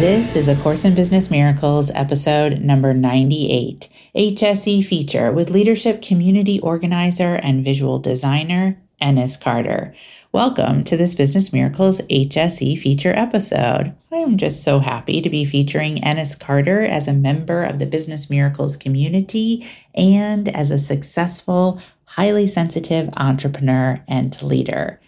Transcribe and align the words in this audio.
This 0.00 0.34
is 0.34 0.48
A 0.48 0.56
Course 0.56 0.86
in 0.86 0.94
Business 0.94 1.30
Miracles, 1.30 1.90
episode 1.90 2.62
number 2.62 2.94
98, 2.94 3.86
HSE 4.16 4.82
feature 4.82 5.30
with 5.30 5.50
leadership 5.50 6.00
community 6.00 6.58
organizer 6.60 7.34
and 7.34 7.62
visual 7.62 7.98
designer, 7.98 8.80
Ennis 8.98 9.36
Carter. 9.36 9.94
Welcome 10.32 10.84
to 10.84 10.96
this 10.96 11.14
Business 11.14 11.52
Miracles 11.52 12.00
HSE 12.08 12.78
feature 12.78 13.12
episode. 13.14 13.94
I 14.10 14.16
am 14.16 14.38
just 14.38 14.64
so 14.64 14.78
happy 14.78 15.20
to 15.20 15.28
be 15.28 15.44
featuring 15.44 16.02
Ennis 16.02 16.34
Carter 16.34 16.80
as 16.80 17.06
a 17.06 17.12
member 17.12 17.62
of 17.62 17.78
the 17.78 17.84
Business 17.84 18.30
Miracles 18.30 18.78
community 18.78 19.66
and 19.94 20.48
as 20.48 20.70
a 20.70 20.78
successful, 20.78 21.78
highly 22.06 22.46
sensitive 22.46 23.10
entrepreneur 23.18 24.02
and 24.08 24.42
leader. 24.42 24.98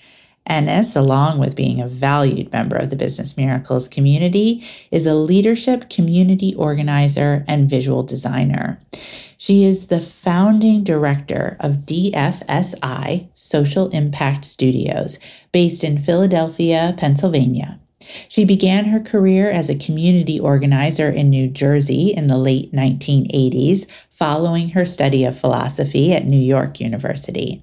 Ennis, 0.46 0.96
along 0.96 1.38
with 1.38 1.56
being 1.56 1.80
a 1.80 1.88
valued 1.88 2.52
member 2.52 2.77
of 2.77 2.91
the 2.91 2.96
Business 2.96 3.37
Miracles 3.37 3.88
community, 3.88 4.65
is 4.91 5.06
a 5.06 5.15
leadership 5.15 5.88
community 5.88 6.55
organizer 6.55 7.45
and 7.46 7.70
visual 7.70 8.02
designer. 8.02 8.80
She 9.37 9.65
is 9.65 9.87
the 9.87 10.01
founding 10.01 10.85
director 10.85 11.57
of 11.60 11.87
DFSI 11.87 13.29
Social 13.35 13.88
Impact 13.90 14.45
Studios, 14.45 15.18
based 15.52 15.82
in 15.82 16.02
Philadelphia, 16.02 16.95
Pennsylvania. 16.96 17.79
She 18.29 18.45
began 18.45 18.87
her 18.87 19.01
career 19.01 19.51
as 19.51 19.70
a 19.70 19.79
community 19.79 20.38
organizer 20.38 21.09
in 21.09 21.30
New 21.30 21.48
Jersey 21.48 22.13
in 22.15 22.26
the 22.26 22.37
late 22.37 22.73
1980s, 22.73 23.87
following 24.13 24.68
her 24.68 24.85
study 24.85 25.24
of 25.24 25.37
philosophy 25.37 26.13
at 26.13 26.27
New 26.27 26.38
York 26.38 26.79
University. 26.79 27.63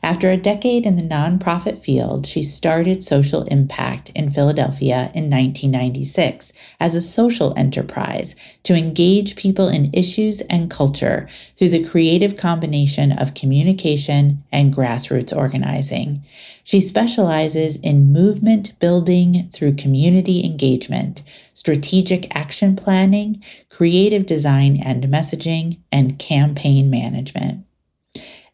After 0.00 0.30
a 0.30 0.36
decade 0.36 0.86
in 0.86 0.94
the 0.94 1.02
nonprofit 1.02 1.82
field, 1.82 2.24
she 2.24 2.44
started 2.44 3.02
Social 3.02 3.42
Impact 3.42 4.10
in 4.14 4.30
Philadelphia 4.30 5.10
in 5.12 5.28
1996 5.28 6.52
as 6.78 6.94
a 6.94 7.00
social 7.00 7.52
enterprise 7.56 8.36
to 8.62 8.76
engage 8.76 9.34
people 9.34 9.68
in 9.68 9.92
issues 9.92 10.40
and 10.42 10.70
culture 10.70 11.28
through 11.56 11.70
the 11.70 11.84
creative 11.84 12.36
combination 12.36 13.10
of 13.10 13.34
communication 13.34 14.44
and 14.52 14.72
grassroots 14.72 15.36
organizing. 15.36 16.22
She 16.62 16.78
specializes 16.78 17.76
in 17.76 18.12
movement 18.12 18.78
building 18.78 19.50
through 19.52 19.74
community 19.74 20.44
engagement 20.44 21.24
strategic 21.58 22.32
action 22.36 22.76
planning, 22.76 23.42
creative 23.68 24.26
design 24.26 24.80
and 24.80 25.02
messaging, 25.08 25.76
and 25.90 26.16
campaign 26.16 26.88
management. 26.88 27.64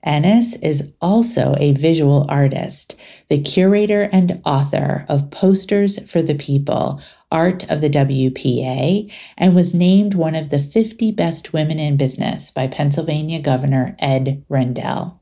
Ennis 0.02 0.56
is 0.56 0.94
also 1.02 1.54
a 1.58 1.72
visual 1.72 2.24
artist, 2.30 2.96
the 3.28 3.42
curator 3.42 4.08
and 4.10 4.40
author 4.46 5.04
of 5.06 5.30
Posters 5.30 6.02
for 6.10 6.22
the 6.22 6.34
People, 6.34 6.98
Art 7.30 7.70
of 7.70 7.82
the 7.82 7.90
WPA, 7.90 9.12
and 9.36 9.54
was 9.54 9.74
named 9.74 10.14
one 10.14 10.34
of 10.34 10.48
the 10.48 10.58
50 10.58 11.12
best 11.12 11.52
women 11.52 11.78
in 11.78 11.98
business 11.98 12.50
by 12.50 12.66
Pennsylvania 12.66 13.38
Governor 13.38 13.96
Ed 13.98 14.42
Rendell. 14.48 15.20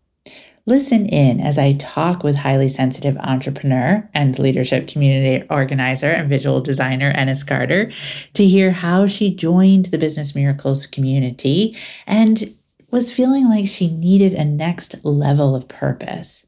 Listen 0.65 1.07
in 1.07 1.41
as 1.41 1.59
I 1.59 1.73
talk 1.73 2.23
with 2.23 2.37
highly 2.37 2.69
sensitive 2.69 3.17
entrepreneur 3.19 4.09
and 4.15 4.39
leadership 4.39 4.87
community 4.87 5.45
organizer 5.51 6.07
and 6.07 6.29
visual 6.29 6.61
designer 6.61 7.11
Ennis 7.17 7.43
Carter 7.43 7.91
to 8.35 8.47
hear 8.47 8.71
how 8.71 9.09
she 9.09 9.35
joined 9.35 9.87
the 9.87 9.99
Business 9.99 10.37
Miracles 10.37 10.87
community 10.87 11.77
and 12.07 12.55
was 12.93 13.13
feeling 13.13 13.49
like 13.49 13.67
she 13.67 13.89
needed 13.89 14.35
a 14.35 14.45
next 14.45 15.05
level 15.05 15.57
of 15.57 15.67
purpose. 15.67 16.47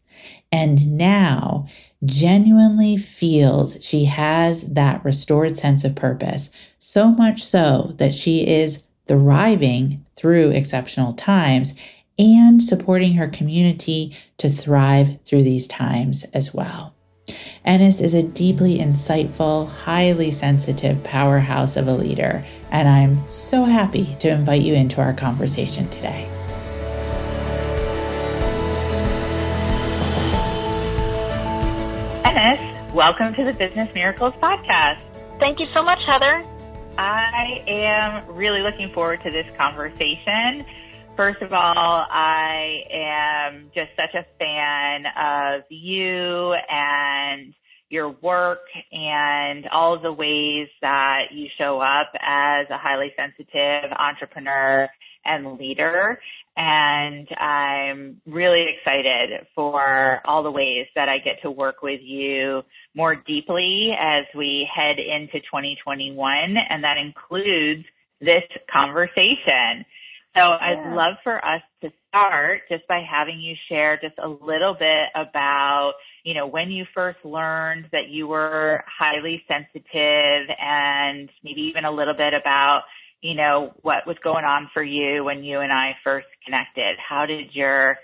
And 0.53 0.97
now 0.97 1.67
genuinely 2.05 2.97
feels 2.97 3.85
she 3.85 4.05
has 4.05 4.75
that 4.75 5.05
restored 5.05 5.57
sense 5.57 5.85
of 5.85 5.97
purpose, 5.97 6.51
so 6.79 7.09
much 7.09 7.43
so 7.43 7.95
that 7.97 8.15
she 8.15 8.47
is 8.47 8.85
thriving 9.07 10.05
through 10.17 10.51
exceptional 10.51 11.15
times 11.15 11.77
and 12.19 12.63
supporting 12.63 13.15
her 13.15 13.29
community 13.29 14.17
to 14.39 14.49
thrive 14.49 15.19
through 15.25 15.43
these 15.43 15.67
times 15.67 16.25
as 16.33 16.55
well. 16.55 16.95
Ennis 17.65 18.01
is 18.01 18.13
a 18.13 18.23
deeply 18.23 18.79
insightful, 18.79 19.69
highly 19.69 20.31
sensitive 20.31 21.03
powerhouse 21.03 21.77
of 21.77 21.89
a 21.89 21.95
leader, 21.95 22.45
and 22.71 22.87
I'm 22.87 23.27
so 23.27 23.65
happy 23.65 24.15
to 24.17 24.29
invite 24.29 24.61
you 24.61 24.75
into 24.75 25.01
our 25.01 25.15
conversation 25.15 25.89
today. 25.89 26.29
Ennis, 32.25 32.93
welcome 32.93 33.35
to 33.35 33.45
the 33.45 33.55
Business 33.55 33.93
Miracles 33.95 34.35
Podcast. 34.35 35.01
Thank 35.41 35.59
you 35.59 35.67
so 35.75 35.83
much, 35.83 36.01
Heather. 36.07 36.45
I 36.99 37.65
am 37.67 38.35
really 38.35 38.61
looking 38.61 38.93
forward 38.93 39.23
to 39.23 39.31
this 39.31 39.47
conversation. 39.57 40.67
First 41.17 41.43
of 41.43 41.53
all, 41.53 42.07
I 42.11 42.83
am 42.93 43.71
just 43.73 43.91
such 43.97 44.15
a 44.15 44.27
fan 44.37 45.05
of 45.17 45.63
you 45.69 46.55
and 46.69 47.55
your 47.89 48.11
work 48.21 48.67
and 48.91 49.69
all 49.69 49.97
the 49.97 50.13
ways 50.13 50.69
that 50.83 51.27
you 51.33 51.47
show 51.57 51.81
up 51.81 52.11
as 52.21 52.67
a 52.69 52.77
highly 52.77 53.13
sensitive 53.17 53.93
entrepreneur 53.97 54.89
and 55.25 55.57
leader. 55.57 56.19
And 56.57 57.29
I'm 57.39 58.21
really 58.27 58.67
excited 58.77 59.47
for 59.55 60.21
all 60.25 60.43
the 60.43 60.51
ways 60.51 60.89
that 60.97 61.09
I 61.09 61.19
get 61.19 61.41
to 61.43 61.51
work 61.51 61.81
with 61.81 62.01
you 62.03 62.63
more 62.97 63.15
deeply 63.15 63.95
as 63.97 64.25
we 64.35 64.69
head 64.75 64.99
into 64.99 65.39
2021. 65.41 66.57
And 66.69 66.83
that 66.83 66.97
includes 66.97 67.85
this 68.21 68.43
conversation. 68.73 69.85
So 70.37 70.41
yeah. 70.43 70.59
I'd 70.61 70.95
love 70.95 71.15
for 71.23 71.45
us 71.45 71.63
to 71.83 71.91
start 72.09 72.63
just 72.69 72.87
by 72.89 73.03
having 73.09 73.41
you 73.41 73.55
share 73.69 73.99
just 74.03 74.15
a 74.23 74.29
little 74.29 74.75
bit 74.75 75.09
about, 75.15 75.93
you 76.25 76.35
know, 76.35 76.47
when 76.47 76.71
you 76.71 76.85
first 76.93 77.19
learned 77.25 77.87
that 77.93 78.09
you 78.09 78.27
were 78.27 78.83
highly 78.87 79.43
sensitive 79.47 80.49
and 80.61 81.31
maybe 81.45 81.63
even 81.63 81.85
a 81.85 81.91
little 81.91 82.15
bit 82.15 82.35
about, 82.35 82.83
you 83.21 83.35
know, 83.35 83.73
what 83.83 84.07
was 84.07 84.17
going 84.25 84.45
on 84.45 84.69
for 84.75 84.83
you 84.83 85.25
when 85.25 85.45
you 85.45 85.61
and 85.61 85.73
I 85.73 85.93
first 86.03 86.27
connected. 86.45 86.97
How 86.99 87.27
did 87.27 87.55
your 87.55 87.97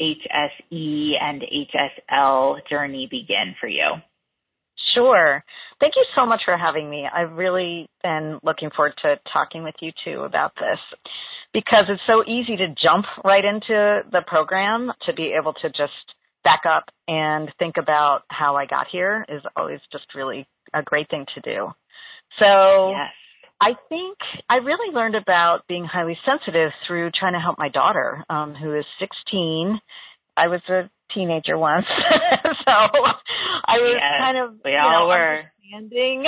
HSE 0.00 1.12
and 1.20 1.42
HSL 1.42 2.58
journey 2.68 3.06
begin 3.10 3.54
for 3.60 3.68
you? 3.68 3.96
Sure. 4.94 5.42
Thank 5.80 5.96
you 5.96 6.04
so 6.14 6.26
much 6.26 6.42
for 6.44 6.56
having 6.56 6.88
me. 6.88 7.06
I've 7.12 7.32
really 7.32 7.88
been 8.02 8.38
looking 8.42 8.70
forward 8.70 8.94
to 9.02 9.18
talking 9.32 9.62
with 9.62 9.74
you 9.80 9.90
too 10.04 10.20
about 10.22 10.52
this 10.56 10.78
because 11.52 11.84
it's 11.88 12.02
so 12.06 12.22
easy 12.26 12.56
to 12.56 12.74
jump 12.80 13.06
right 13.24 13.44
into 13.44 14.02
the 14.12 14.22
program 14.26 14.92
to 15.06 15.12
be 15.12 15.34
able 15.38 15.54
to 15.54 15.68
just 15.70 15.92
back 16.44 16.62
up 16.68 16.84
and 17.08 17.50
think 17.58 17.76
about 17.76 18.22
how 18.28 18.56
I 18.56 18.66
got 18.66 18.86
here 18.86 19.24
is 19.28 19.42
always 19.56 19.80
just 19.90 20.06
really 20.14 20.46
a 20.74 20.82
great 20.82 21.08
thing 21.10 21.26
to 21.34 21.40
do. 21.40 21.70
So 22.38 22.90
yes. 22.90 23.10
I 23.60 23.74
think 23.88 24.18
I 24.50 24.56
really 24.56 24.94
learned 24.94 25.14
about 25.14 25.66
being 25.66 25.84
highly 25.84 26.18
sensitive 26.24 26.70
through 26.86 27.10
trying 27.12 27.32
to 27.32 27.40
help 27.40 27.58
my 27.58 27.70
daughter, 27.70 28.24
um, 28.28 28.54
who 28.54 28.74
is 28.74 28.84
16. 28.98 29.80
I 30.36 30.48
was 30.48 30.60
a 30.68 30.90
teenager 31.12 31.58
once, 31.58 31.86
so 32.42 32.72
I 32.72 33.78
was 33.78 33.98
yes, 34.00 34.12
kind 34.20 34.38
of 34.38 34.54
we 34.64 34.76
all 34.76 35.00
know, 35.00 35.06
were 35.06 35.42
understanding 35.72 36.24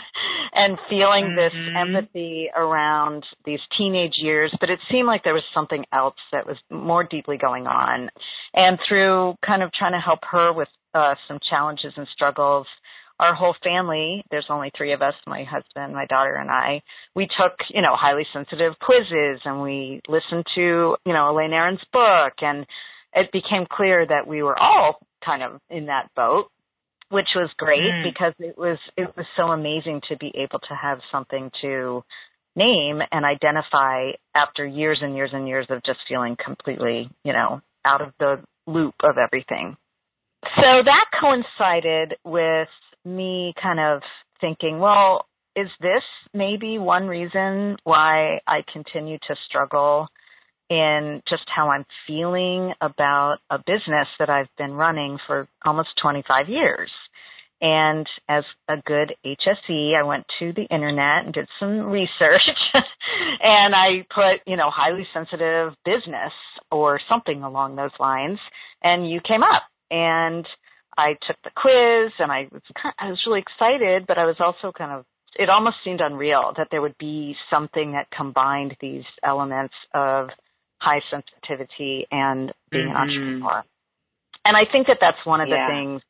and 0.54 0.78
feeling 0.88 1.24
mm-hmm. 1.24 1.36
this 1.36 1.52
empathy 1.76 2.48
around 2.56 3.24
these 3.44 3.60
teenage 3.76 4.14
years, 4.16 4.54
but 4.60 4.70
it 4.70 4.78
seemed 4.90 5.06
like 5.06 5.22
there 5.24 5.34
was 5.34 5.42
something 5.54 5.84
else 5.92 6.16
that 6.32 6.46
was 6.46 6.56
more 6.70 7.04
deeply 7.04 7.36
going 7.36 7.66
on. 7.66 8.08
And 8.54 8.78
through 8.88 9.34
kind 9.44 9.62
of 9.62 9.72
trying 9.72 9.92
to 9.92 10.00
help 10.00 10.20
her 10.30 10.52
with 10.52 10.68
uh, 10.94 11.14
some 11.28 11.38
challenges 11.48 11.92
and 11.96 12.06
struggles, 12.12 12.66
our 13.18 13.34
whole 13.34 13.54
family, 13.64 14.22
there's 14.30 14.46
only 14.50 14.70
three 14.76 14.92
of 14.92 15.00
us, 15.00 15.14
my 15.26 15.42
husband, 15.44 15.94
my 15.94 16.04
daughter, 16.06 16.34
and 16.34 16.50
I, 16.50 16.82
we 17.14 17.26
took, 17.26 17.52
you 17.70 17.80
know, 17.80 17.96
highly 17.96 18.26
sensitive 18.32 18.74
quizzes 18.78 19.40
and 19.44 19.62
we 19.62 20.02
listened 20.06 20.44
to, 20.54 20.96
you 21.04 21.12
know, 21.12 21.30
Elaine 21.30 21.54
Aron's 21.54 21.80
book 21.92 22.34
and 22.42 22.66
it 23.16 23.32
became 23.32 23.66
clear 23.70 24.06
that 24.06 24.26
we 24.26 24.42
were 24.42 24.58
all 24.58 25.00
kind 25.24 25.42
of 25.42 25.60
in 25.68 25.86
that 25.86 26.10
boat 26.14 26.50
which 27.08 27.28
was 27.36 27.50
great 27.56 27.80
mm. 27.80 28.04
because 28.04 28.32
it 28.38 28.58
was 28.58 28.78
it 28.96 29.16
was 29.16 29.26
so 29.36 29.52
amazing 29.52 30.00
to 30.08 30.16
be 30.16 30.32
able 30.34 30.58
to 30.58 30.74
have 30.74 30.98
something 31.12 31.50
to 31.62 32.02
name 32.56 33.00
and 33.12 33.24
identify 33.24 34.10
after 34.34 34.66
years 34.66 34.98
and 35.02 35.14
years 35.14 35.30
and 35.32 35.46
years 35.46 35.66
of 35.68 35.82
just 35.84 35.98
feeling 36.08 36.36
completely, 36.42 37.08
you 37.22 37.32
know, 37.32 37.60
out 37.84 38.00
of 38.00 38.12
the 38.18 38.42
loop 38.66 38.94
of 39.04 39.16
everything. 39.18 39.76
So 40.56 40.82
that 40.84 41.04
coincided 41.20 42.14
with 42.24 42.68
me 43.04 43.52
kind 43.62 43.78
of 43.78 44.02
thinking, 44.40 44.78
well, 44.78 45.26
is 45.54 45.68
this 45.80 46.02
maybe 46.34 46.78
one 46.78 47.06
reason 47.06 47.76
why 47.84 48.40
I 48.46 48.62
continue 48.72 49.18
to 49.28 49.36
struggle 49.46 50.08
in 50.68 51.22
just 51.28 51.44
how 51.46 51.70
I'm 51.70 51.84
feeling 52.06 52.72
about 52.80 53.38
a 53.50 53.58
business 53.58 54.08
that 54.18 54.30
I've 54.30 54.48
been 54.58 54.72
running 54.72 55.18
for 55.26 55.48
almost 55.64 55.90
25 56.00 56.48
years? 56.48 56.90
And 57.60 58.06
as 58.28 58.44
a 58.68 58.76
good 58.84 59.14
HSE, 59.24 59.96
I 59.98 60.02
went 60.02 60.26
to 60.40 60.52
the 60.52 60.64
internet 60.64 61.24
and 61.24 61.32
did 61.32 61.48
some 61.58 61.86
research 61.90 62.42
and 63.42 63.74
I 63.74 64.06
put, 64.14 64.40
you 64.46 64.56
know, 64.56 64.70
highly 64.70 65.06
sensitive 65.14 65.72
business 65.84 66.32
or 66.70 67.00
something 67.08 67.42
along 67.42 67.76
those 67.76 67.98
lines 67.98 68.38
and 68.82 69.08
you 69.08 69.20
came 69.26 69.42
up 69.42 69.62
and 69.90 70.46
I 70.98 71.16
took 71.26 71.36
the 71.44 71.50
quiz 71.54 72.12
and 72.18 72.30
I 72.30 72.48
was 72.52 72.62
kind 72.80 72.94
of, 72.98 73.06
I 73.06 73.10
was 73.10 73.22
really 73.26 73.40
excited, 73.40 74.06
but 74.06 74.18
I 74.18 74.26
was 74.26 74.36
also 74.40 74.72
kind 74.76 74.92
of 74.92 75.04
it 75.38 75.50
almost 75.50 75.76
seemed 75.84 76.00
unreal 76.00 76.52
that 76.56 76.68
there 76.70 76.80
would 76.80 76.96
be 76.98 77.36
something 77.50 77.92
that 77.92 78.10
combined 78.10 78.74
these 78.80 79.04
elements 79.22 79.74
of 79.94 80.28
high 80.78 81.00
sensitivity 81.10 82.06
and 82.10 82.52
being 82.70 82.86
mm-hmm. 82.86 82.96
an 82.96 82.96
entrepreneur. 82.96 83.62
And 84.44 84.56
I 84.56 84.64
think 84.70 84.86
that 84.86 84.98
that's 85.00 85.24
one 85.24 85.40
of 85.40 85.48
the 85.48 85.56
yeah. 85.56 85.68
things 85.68 86.02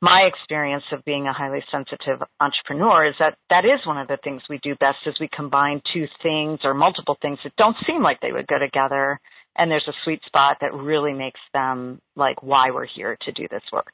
my 0.00 0.22
experience 0.22 0.84
of 0.92 1.04
being 1.04 1.26
a 1.26 1.32
highly 1.32 1.62
sensitive 1.70 2.22
entrepreneur 2.40 3.06
is 3.06 3.14
that 3.18 3.36
that 3.50 3.64
is 3.64 3.84
one 3.84 3.98
of 3.98 4.06
the 4.06 4.18
things 4.22 4.42
we 4.48 4.58
do 4.58 4.76
best 4.76 4.98
is 5.06 5.14
we 5.18 5.28
combine 5.34 5.82
two 5.92 6.06
things 6.22 6.60
or 6.62 6.72
multiple 6.72 7.16
things 7.20 7.38
that 7.42 7.56
don't 7.56 7.76
seem 7.86 8.02
like 8.02 8.20
they 8.20 8.32
would 8.32 8.46
go 8.46 8.58
together 8.58 9.18
and 9.56 9.70
there's 9.70 9.88
a 9.88 9.92
sweet 10.04 10.20
spot 10.24 10.58
that 10.60 10.72
really 10.72 11.12
makes 11.12 11.40
them 11.52 12.00
like 12.14 12.42
why 12.42 12.70
we're 12.70 12.86
here 12.86 13.16
to 13.22 13.32
do 13.32 13.48
this 13.50 13.62
work. 13.72 13.92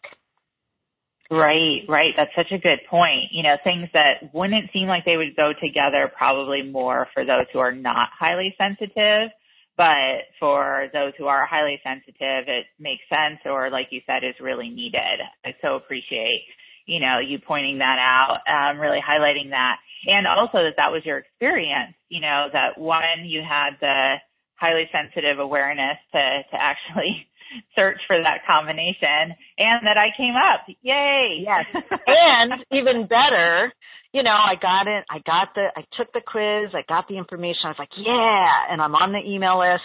Right, 1.30 1.80
right. 1.88 2.12
That's 2.18 2.30
such 2.36 2.52
a 2.52 2.58
good 2.58 2.80
point. 2.90 3.32
You 3.32 3.42
know, 3.44 3.56
things 3.64 3.88
that 3.94 4.34
wouldn't 4.34 4.70
seem 4.74 4.88
like 4.88 5.06
they 5.06 5.16
would 5.16 5.34
go 5.36 5.52
together 5.58 6.12
probably 6.14 6.62
more 6.62 7.08
for 7.14 7.24
those 7.24 7.46
who 7.50 7.60
are 7.60 7.72
not 7.72 8.10
highly 8.12 8.54
sensitive. 8.58 9.30
But 9.76 10.30
for 10.38 10.88
those 10.92 11.12
who 11.18 11.26
are 11.26 11.46
highly 11.46 11.80
sensitive, 11.82 12.48
it 12.48 12.66
makes 12.78 13.02
sense 13.08 13.40
or 13.44 13.70
like 13.70 13.88
you 13.90 14.00
said, 14.06 14.22
is 14.22 14.34
really 14.40 14.70
needed. 14.70 15.18
I 15.44 15.54
so 15.62 15.74
appreciate, 15.74 16.44
you 16.86 17.00
know, 17.00 17.18
you 17.18 17.38
pointing 17.38 17.78
that 17.78 17.98
out, 17.98 18.40
um, 18.48 18.78
really 18.78 19.00
highlighting 19.00 19.50
that. 19.50 19.78
And 20.06 20.26
also 20.26 20.62
that 20.62 20.74
that 20.76 20.92
was 20.92 21.04
your 21.04 21.18
experience, 21.18 21.94
you 22.08 22.20
know, 22.20 22.48
that 22.52 22.78
one, 22.78 23.24
you 23.24 23.42
had 23.42 23.70
the 23.80 24.16
highly 24.56 24.88
sensitive 24.92 25.38
awareness 25.38 25.98
to, 26.12 26.42
to 26.50 26.56
actually 26.60 27.26
search 27.76 27.98
for 28.06 28.16
that 28.22 28.46
combination 28.46 29.34
and 29.58 29.86
that 29.86 29.98
I 29.98 30.08
came 30.16 30.34
up. 30.36 30.66
Yay. 30.82 31.44
Yes. 31.44 31.64
and 32.06 32.52
even 32.70 33.06
better, 33.06 33.72
you 34.14 34.22
know, 34.22 34.30
I 34.30 34.54
got 34.54 34.86
it. 34.86 35.04
I 35.10 35.18
got 35.26 35.48
the, 35.56 35.66
I 35.76 35.84
took 35.96 36.12
the 36.12 36.22
quiz. 36.24 36.72
I 36.72 36.84
got 36.88 37.08
the 37.08 37.18
information. 37.18 37.62
I 37.64 37.68
was 37.70 37.76
like, 37.80 37.90
yeah. 37.96 38.48
And 38.70 38.80
I'm 38.80 38.94
on 38.94 39.10
the 39.12 39.18
email 39.18 39.58
list. 39.58 39.82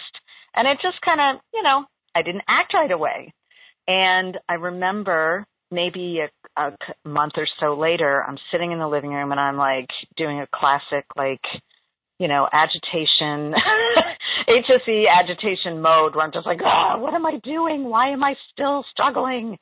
And 0.54 0.68
it 0.68 0.78
just 0.80 1.00
kind 1.04 1.20
of, 1.20 1.42
you 1.52 1.64
know, 1.64 1.84
I 2.14 2.22
didn't 2.22 2.44
act 2.48 2.72
right 2.72 2.92
away. 2.92 3.34
And 3.88 4.38
I 4.48 4.54
remember 4.54 5.44
maybe 5.72 6.20
a, 6.20 6.60
a 6.62 6.72
month 7.04 7.34
or 7.36 7.48
so 7.58 7.74
later, 7.76 8.24
I'm 8.26 8.38
sitting 8.52 8.70
in 8.70 8.78
the 8.78 8.86
living 8.86 9.10
room 9.10 9.32
and 9.32 9.40
I'm 9.40 9.56
like 9.56 9.90
doing 10.16 10.40
a 10.40 10.48
classic, 10.54 11.06
like, 11.16 11.42
you 12.20 12.28
know, 12.28 12.48
agitation, 12.52 13.52
HSE 14.48 15.06
agitation 15.10 15.82
mode 15.82 16.14
where 16.14 16.24
I'm 16.24 16.32
just 16.32 16.46
like, 16.46 16.60
oh, 16.64 16.98
what 16.98 17.14
am 17.14 17.26
I 17.26 17.40
doing? 17.42 17.84
Why 17.84 18.10
am 18.12 18.22
I 18.22 18.36
still 18.52 18.84
struggling? 18.92 19.58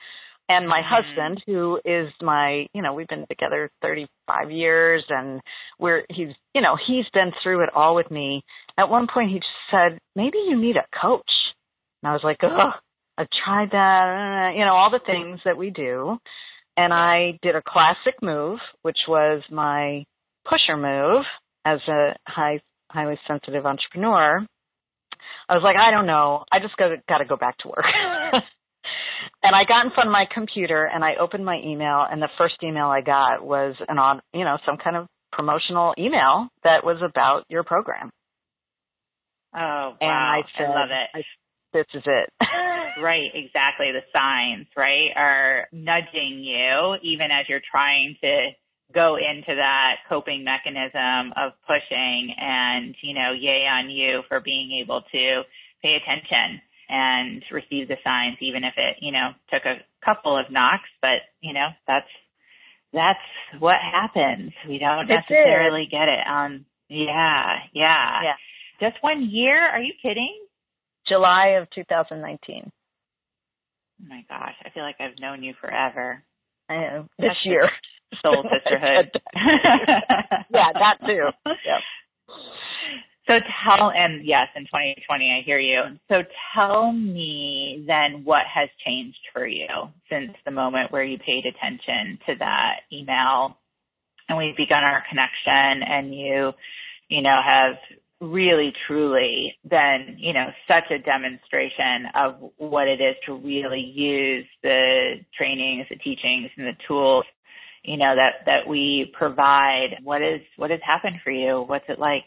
And 0.49 0.69
my 0.69 0.81
mm-hmm. 0.81 1.07
husband, 1.07 1.43
who 1.47 1.81
is 1.85 2.13
my, 2.23 2.67
you 2.73 2.83
know, 2.83 2.95
we've 2.95 3.09
been 3.09 3.27
together 3.29 3.71
35 3.83 4.51
years 4.51 5.05
and 5.09 5.41
we're, 5.79 6.05
he's, 6.11 6.29
you 6.55 6.61
know, 6.61 6.77
he's 6.87 7.05
been 7.13 7.33
through 7.43 7.65
it 7.65 7.71
all 7.75 7.95
with 7.95 8.11
me. 8.11 8.43
At 8.79 8.89
one 8.89 9.07
point 9.13 9.31
he 9.31 9.37
just 9.37 9.47
said, 9.71 9.99
maybe 10.17 10.39
you 10.39 10.57
need 10.59 10.77
a 10.77 10.87
coach. 10.99 11.31
And 12.03 12.11
I 12.11 12.13
was 12.13 12.23
like, 12.25 12.39
oh, 12.43 12.71
I've 13.19 13.29
tried 13.45 13.71
that, 13.73 14.53
you 14.57 14.65
know, 14.65 14.75
all 14.75 14.91
the 14.91 15.01
things 15.05 15.41
that 15.45 15.59
we 15.59 15.71
do. 15.71 16.19
And 16.77 16.95
I 16.95 17.39
did 17.43 17.57
a 17.57 17.63
classic 17.63 18.15
move, 18.23 18.61
which 18.83 18.99
was 19.09 19.43
my 19.51 20.05
pusher 20.49 20.77
move 20.77 21.25
as 21.65 21.81
a 21.89 22.15
high, 22.27 22.61
highly 22.91 23.19
sensitive 23.27 23.67
entrepreneur, 23.67 24.47
I 25.49 25.55
was 25.55 25.63
like, 25.63 25.77
I 25.77 25.91
don't 25.91 26.07
know. 26.07 26.45
I 26.53 26.59
just 26.61 26.77
got 26.77 26.91
got 27.09 27.19
to 27.19 27.25
go 27.25 27.37
back 27.37 27.57
to 27.59 27.69
work. 27.69 27.85
and 29.43 29.55
I 29.55 29.65
got 29.65 29.85
in 29.85 29.93
front 29.93 30.09
of 30.09 30.13
my 30.13 30.27
computer 30.33 30.85
and 30.85 31.05
I 31.05 31.17
opened 31.17 31.45
my 31.45 31.61
email, 31.65 32.05
and 32.11 32.21
the 32.21 32.29
first 32.37 32.57
email 32.63 32.87
I 32.87 33.01
got 33.01 33.45
was 33.45 33.75
an 33.89 33.99
on, 33.99 34.21
you 34.33 34.45
know, 34.45 34.59
some 34.67 34.77
kind 34.77 34.97
of 34.97 35.07
promotional 35.33 35.95
email 35.99 36.49
that 36.65 36.85
was 36.85 36.99
about 37.03 37.45
your 37.49 37.63
program. 37.63 38.11
Oh 39.55 39.59
wow! 39.59 39.97
And 40.01 40.11
I, 40.11 40.41
said, 40.57 40.67
I 40.67 40.69
love 40.69 40.91
it. 40.91 41.19
I, 41.19 41.23
this 41.73 41.87
is 41.95 42.03
it. 42.07 42.31
right, 43.03 43.31
exactly. 43.35 43.93
The 43.93 44.03
signs, 44.13 44.67
right, 44.77 45.11
are 45.17 45.69
nudging 45.73 46.43
you 46.43 46.97
even 47.03 47.31
as 47.31 47.49
you're 47.49 47.63
trying 47.71 48.17
to 48.23 48.51
go 48.95 49.17
into 49.17 49.55
that 49.55 49.97
coping 50.09 50.45
mechanism 50.45 51.33
of 51.37 51.53
pushing 51.67 52.35
and, 52.39 52.95
you 53.03 53.15
know, 53.15 53.33
yay 53.33 53.67
on 53.71 53.91
you 53.91 54.23
for 54.29 54.41
being 54.41 54.81
able 54.83 55.03
to 55.13 55.43
pay 55.83 55.97
attention 55.97 56.61
and 56.89 57.43
receive 57.53 57.89
the 57.89 57.97
signs, 58.03 58.37
even 58.41 58.65
if 58.65 58.75
it, 58.77 58.97
you 59.01 59.13
know, 59.13 59.31
took 59.53 59.65
a 59.65 59.77
couple 60.05 60.37
of 60.37 60.51
knocks, 60.51 60.89
but, 61.03 61.21
you 61.41 61.53
know, 61.53 61.69
that's, 61.87 62.09
that's 62.93 63.19
what 63.59 63.77
happens. 63.81 64.53
We 64.67 64.79
don't 64.79 65.09
necessarily 65.09 65.87
get 65.91 66.09
it. 66.09 66.27
Um, 66.27 66.65
yeah, 66.89 67.57
yeah. 67.75 68.23
Yeah. 68.23 68.35
Just 68.81 69.03
one 69.03 69.29
year? 69.31 69.69
Are 69.69 69.81
you 69.81 69.93
kidding? 70.01 70.35
July 71.07 71.59
of 71.61 71.69
2019. 71.71 72.71
Oh 74.01 74.07
my 74.09 74.25
gosh, 74.29 74.55
I 74.65 74.71
feel 74.71 74.85
like 74.85 74.97
I've 75.01 75.19
known 75.21 75.43
you 75.43 75.55
forever. 75.61 76.23
I 76.69 76.77
know. 76.77 77.09
This 77.19 77.29
That's 77.29 77.47
year. 77.47 77.71
Soul 78.23 78.45
sisterhood. 78.53 79.11
yeah, 79.35 80.73
that 80.75 80.99
too. 81.07 81.29
Yep. 81.47 81.81
So 83.29 83.39
tell, 83.65 83.91
and 83.91 84.25
yes, 84.25 84.49
in 84.57 84.65
2020, 84.65 85.39
I 85.39 85.45
hear 85.45 85.59
you. 85.59 85.83
So 86.09 86.23
tell 86.55 86.93
me 86.93 87.85
then 87.87 88.25
what 88.25 88.45
has 88.53 88.71
changed 88.85 89.19
for 89.35 89.47
you 89.47 89.69
since 90.11 90.33
the 90.47 90.51
moment 90.51 90.91
where 90.93 91.05
you 91.05 91.19
paid 91.19 91.45
attention 91.45 92.19
to 92.27 92.35
that 92.39 92.81
email 92.91 93.59
and 94.29 94.39
we've 94.39 94.57
begun 94.57 94.83
our 94.83 95.05
connection 95.09 95.83
and 95.83 96.15
you, 96.15 96.53
you 97.09 97.21
know, 97.21 97.39
have 97.45 97.77
really 98.21 98.73
truly 98.87 99.57
been, 99.69 100.17
you 100.19 100.33
know, 100.33 100.47
such 100.67 100.91
a 100.91 100.99
demonstration 100.99 102.07
of 102.15 102.37
what 102.57 102.89
it 102.89 103.01
is 103.01 103.15
to 103.27 103.35
really 103.35 103.81
use 103.81 104.47
the 104.63 105.17
trainings, 105.37 105.87
the 105.91 105.97
teachings, 105.97 106.51
and 106.57 106.67
the 106.67 106.77
tools, 106.87 107.25
you 107.85 107.97
know, 107.97 108.17
that 108.17 108.45
that 108.47 108.67
we 108.67 109.13
provide. 109.17 109.99
What 110.03 110.23
is 110.23 110.41
what 110.57 110.71
has 110.71 110.81
happened 110.83 111.17
for 111.23 111.31
you? 111.31 111.63
What's 111.67 111.85
it 111.89 111.99
like? 111.99 112.25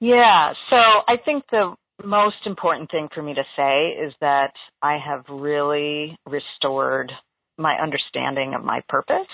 Yeah, 0.00 0.54
so 0.70 0.76
I 0.76 1.16
think 1.24 1.44
the 1.50 1.74
most 2.02 2.46
important 2.46 2.90
thing 2.90 3.08
for 3.14 3.22
me 3.22 3.34
to 3.34 3.44
say 3.56 3.88
is 3.90 4.14
that 4.20 4.52
I 4.80 4.96
have 4.96 5.24
really 5.28 6.16
restored 6.26 7.12
my 7.58 7.74
understanding 7.74 8.54
of 8.54 8.64
my 8.64 8.82
purpose. 8.88 9.28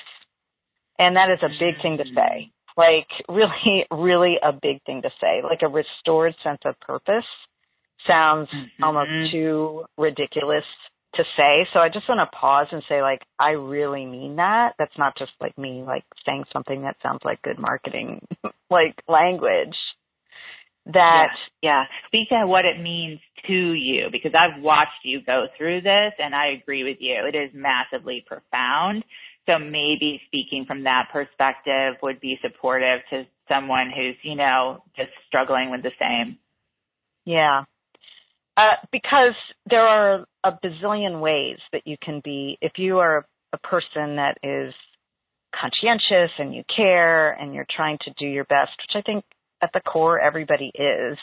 And 0.98 1.16
that 1.16 1.30
is 1.30 1.38
a 1.42 1.48
big 1.48 1.80
thing 1.82 1.98
to 1.98 2.04
say 2.14 2.50
like 2.76 3.08
really, 3.28 3.86
really 3.90 4.36
a 4.42 4.52
big 4.52 4.82
thing 4.84 5.02
to 5.02 5.10
say. 5.20 5.42
Like 5.42 5.62
a 5.62 5.68
restored 5.68 6.34
sense 6.42 6.60
of 6.64 6.78
purpose 6.80 7.24
sounds 8.06 8.48
mm-hmm. 8.48 8.84
almost 8.84 9.32
too 9.32 9.84
ridiculous 9.96 10.64
to 11.14 11.24
say. 11.36 11.66
So 11.72 11.80
I 11.80 11.88
just 11.88 12.08
want 12.08 12.20
to 12.20 12.36
pause 12.36 12.66
and 12.70 12.82
say, 12.88 13.00
like, 13.00 13.22
I 13.38 13.52
really 13.52 14.04
mean 14.04 14.36
that. 14.36 14.74
That's 14.78 14.96
not 14.98 15.16
just 15.16 15.32
like 15.40 15.56
me, 15.56 15.82
like 15.82 16.04
saying 16.26 16.44
something 16.52 16.82
that 16.82 16.96
sounds 17.02 17.20
like 17.24 17.40
good 17.42 17.58
marketing, 17.58 18.20
like 18.70 18.94
language. 19.08 19.76
That 20.92 21.28
yeah, 21.62 21.70
yeah, 21.80 21.84
speak 22.06 22.28
to 22.28 22.46
what 22.46 22.64
it 22.64 22.80
means 22.80 23.18
to 23.48 23.72
you 23.72 24.08
because 24.12 24.32
I've 24.34 24.62
watched 24.62 25.04
you 25.04 25.20
go 25.20 25.46
through 25.56 25.80
this, 25.80 26.12
and 26.18 26.34
I 26.34 26.48
agree 26.48 26.84
with 26.84 26.98
you. 27.00 27.26
It 27.26 27.34
is 27.34 27.50
massively 27.52 28.24
profound, 28.26 29.04
so 29.46 29.58
maybe 29.58 30.20
speaking 30.26 30.64
from 30.64 30.84
that 30.84 31.08
perspective 31.12 31.94
would 32.02 32.20
be 32.20 32.38
supportive 32.42 33.00
to 33.10 33.26
someone 33.48 33.90
who's, 33.94 34.16
you 34.22 34.34
know, 34.34 34.82
just 34.96 35.10
struggling 35.26 35.70
with 35.70 35.82
the 35.82 35.92
same. 36.00 36.38
Yeah. 37.24 37.64
Uh, 38.56 38.74
because 38.90 39.34
there 39.68 39.86
are 39.86 40.24
a 40.42 40.52
bazillion 40.64 41.20
ways 41.20 41.58
that 41.72 41.82
you 41.86 41.96
can 42.02 42.20
be, 42.24 42.58
if 42.60 42.72
you 42.76 42.98
are 42.98 43.26
a 43.52 43.58
person 43.58 44.16
that 44.16 44.38
is 44.42 44.74
conscientious 45.54 46.30
and 46.38 46.54
you 46.54 46.62
care 46.74 47.32
and 47.32 47.54
you're 47.54 47.66
trying 47.70 47.98
to 48.02 48.10
do 48.18 48.26
your 48.26 48.44
best, 48.44 48.72
which 48.78 48.96
I 48.96 49.02
think 49.02 49.24
at 49.62 49.70
the 49.72 49.80
core 49.80 50.20
everybody 50.20 50.70
is, 50.74 51.18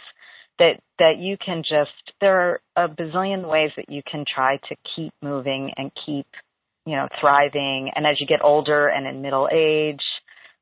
that 0.59 0.79
that 0.99 1.17
you 1.17 1.37
can 1.43 1.63
just 1.63 1.91
there 2.21 2.39
are 2.39 2.61
a 2.85 2.89
bazillion 2.89 3.49
ways 3.49 3.71
that 3.75 3.89
you 3.89 4.01
can 4.09 4.25
try 4.33 4.57
to 4.69 4.75
keep 4.95 5.13
moving 5.21 5.71
and 5.77 5.91
keep 6.05 6.27
you 6.85 6.95
know 6.95 7.07
thriving. 7.19 7.91
And 7.95 8.05
as 8.05 8.19
you 8.19 8.27
get 8.27 8.43
older 8.43 8.87
and 8.87 9.07
in 9.07 9.21
middle 9.21 9.49
age 9.51 10.03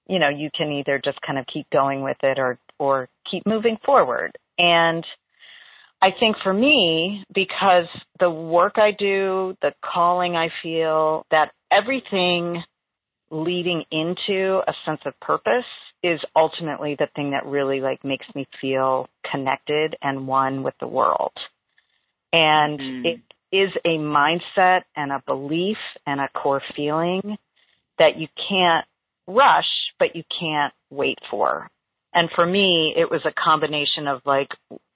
you 0.07 0.19
know 0.19 0.29
you 0.29 0.49
can 0.55 0.71
either 0.71 0.99
just 1.03 1.19
kind 1.21 1.37
of 1.39 1.45
keep 1.47 1.69
going 1.71 2.01
with 2.01 2.17
it 2.23 2.39
or 2.39 2.57
or 2.79 3.09
keep 3.29 3.45
moving 3.45 3.77
forward. 3.85 4.37
And 4.57 5.05
I 6.01 6.09
think 6.19 6.35
for 6.41 6.53
me, 6.53 7.23
because 7.33 7.85
the 8.19 8.29
work 8.29 8.73
I 8.77 8.91
do, 8.91 9.55
the 9.61 9.71
calling 9.85 10.35
I 10.35 10.49
feel, 10.63 11.27
that 11.29 11.51
everything 11.71 12.63
leading 13.29 13.83
into 13.91 14.61
a 14.67 14.73
sense 14.85 15.01
of 15.05 15.13
purpose 15.21 15.65
is 16.03 16.19
ultimately 16.35 16.95
the 16.95 17.07
thing 17.15 17.31
that 17.31 17.45
really 17.45 17.79
like 17.79 18.03
makes 18.03 18.25
me 18.33 18.47
feel 18.59 19.07
connected 19.29 19.95
and 20.01 20.27
one 20.27 20.63
with 20.63 20.73
the 20.79 20.87
world. 20.87 21.33
And 22.33 22.79
mm. 22.79 23.05
it 23.05 23.21
is 23.51 23.71
a 23.85 23.97
mindset 23.97 24.81
and 24.95 25.11
a 25.11 25.23
belief 25.25 25.77
and 26.07 26.19
a 26.19 26.29
core 26.29 26.61
feeling 26.75 27.37
that 27.99 28.17
you 28.17 28.27
can't 28.49 28.85
rush, 29.27 29.67
but 29.99 30.15
you 30.15 30.23
can't 30.39 30.73
wait 30.89 31.19
for. 31.29 31.69
And 32.13 32.29
for 32.35 32.45
me, 32.45 32.93
it 32.97 33.09
was 33.09 33.21
a 33.25 33.31
combination 33.31 34.07
of 34.07 34.21
like 34.25 34.49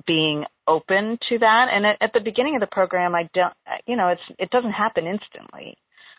being 0.07 0.45
open 0.67 1.17
to 1.29 1.39
that. 1.39 1.67
And 1.71 1.85
at, 1.85 1.97
at 2.01 2.13
the 2.13 2.19
beginning 2.19 2.55
of 2.55 2.61
the 2.61 2.67
program, 2.67 3.15
I 3.15 3.29
don't, 3.33 3.53
you 3.85 3.95
know, 3.95 4.09
it's, 4.09 4.21
it 4.39 4.49
doesn't 4.49 4.71
happen 4.71 5.05
instantly. 5.05 5.77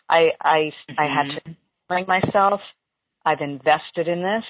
I, 0.09 0.29
I, 0.41 0.71
mm-hmm. 0.89 0.99
I 0.99 1.03
had 1.03 1.23
to 1.33 1.41
mm-hmm. 1.41 1.51
bring 1.87 2.05
myself. 2.07 2.61
I've 3.25 3.41
invested 3.41 4.07
in 4.07 4.21
this. 4.21 4.45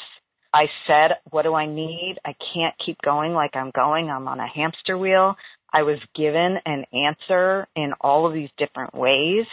I 0.54 0.68
said, 0.86 1.18
what 1.30 1.44
do 1.44 1.54
I 1.54 1.66
need? 1.66 2.18
I 2.26 2.34
can't 2.54 2.76
keep 2.84 2.98
going 3.04 3.34
like 3.34 3.56
I'm 3.56 3.72
going. 3.76 4.10
I'm 4.10 4.28
on 4.28 4.40
a 4.40 4.48
hamster 4.48 4.98
wheel. 4.98 5.36
I 5.74 5.84
was 5.84 6.00
given 6.16 6.58
an 6.66 6.86
answer 6.94 7.68
in 7.76 7.94
all 8.02 8.26
of 8.26 8.34
these 8.34 8.50
different 8.58 8.94
ways. 8.96 9.46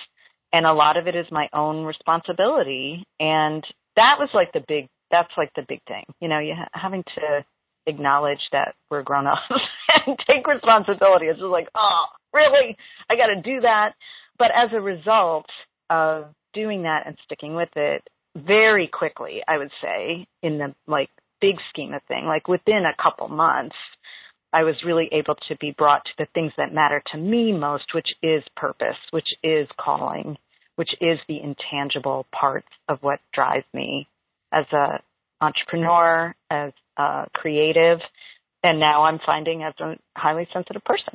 And 0.52 0.66
a 0.66 0.72
lot 0.72 0.96
of 0.96 1.08
it 1.08 1.16
is 1.16 1.26
my 1.30 1.48
own 1.52 1.84
responsibility. 1.84 3.04
And 3.18 3.64
that 3.96 4.16
was 4.18 4.28
like 4.32 4.52
the 4.52 4.64
big, 4.66 4.88
that's 5.10 5.32
like 5.36 5.50
the 5.56 5.64
big 5.68 5.80
thing. 5.88 6.04
You 6.20 6.28
know, 6.28 6.38
you 6.38 6.54
ha- 6.56 6.68
having 6.72 7.02
to 7.16 7.44
acknowledge 7.86 8.40
that 8.52 8.74
we're 8.90 9.02
grown 9.02 9.26
ups 9.26 9.40
and 10.06 10.16
take 10.26 10.46
responsibility. 10.46 11.26
It's 11.26 11.40
just 11.40 11.50
like, 11.50 11.68
oh, 11.74 12.04
really? 12.32 12.76
I 13.10 13.16
got 13.16 13.26
to 13.26 13.42
do 13.42 13.60
that. 13.62 13.94
But 14.38 14.50
as 14.54 14.70
a 14.72 14.80
result 14.80 15.46
of 15.90 16.26
doing 16.54 16.82
that 16.82 17.06
and 17.06 17.16
sticking 17.24 17.54
with 17.54 17.68
it 17.76 18.02
very 18.36 18.86
quickly, 18.88 19.42
I 19.46 19.58
would 19.58 19.70
say, 19.80 20.26
in 20.42 20.58
the 20.58 20.74
like 20.86 21.10
big 21.40 21.56
scheme 21.70 21.94
of 21.94 22.02
thing, 22.08 22.26
like 22.26 22.48
within 22.48 22.84
a 22.84 23.02
couple 23.02 23.28
months, 23.28 23.76
I 24.52 24.62
was 24.62 24.76
really 24.84 25.08
able 25.12 25.34
to 25.48 25.56
be 25.56 25.72
brought 25.72 26.04
to 26.04 26.12
the 26.18 26.26
things 26.32 26.52
that 26.56 26.72
matter 26.72 27.02
to 27.12 27.18
me 27.18 27.52
most, 27.52 27.92
which 27.92 28.14
is 28.22 28.42
purpose, 28.56 28.96
which 29.10 29.34
is 29.42 29.68
calling, 29.78 30.36
which 30.76 30.94
is 31.00 31.18
the 31.28 31.40
intangible 31.40 32.26
parts 32.32 32.68
of 32.88 33.02
what 33.02 33.20
drives 33.32 33.66
me 33.72 34.06
as 34.52 34.64
a 34.72 35.00
entrepreneur, 35.40 36.34
as 36.50 36.72
a 36.96 37.26
creative, 37.34 37.98
and 38.62 38.80
now 38.80 39.04
I'm 39.04 39.18
finding 39.26 39.62
as 39.62 39.74
a 39.80 39.96
highly 40.16 40.48
sensitive 40.52 40.84
person. 40.84 41.14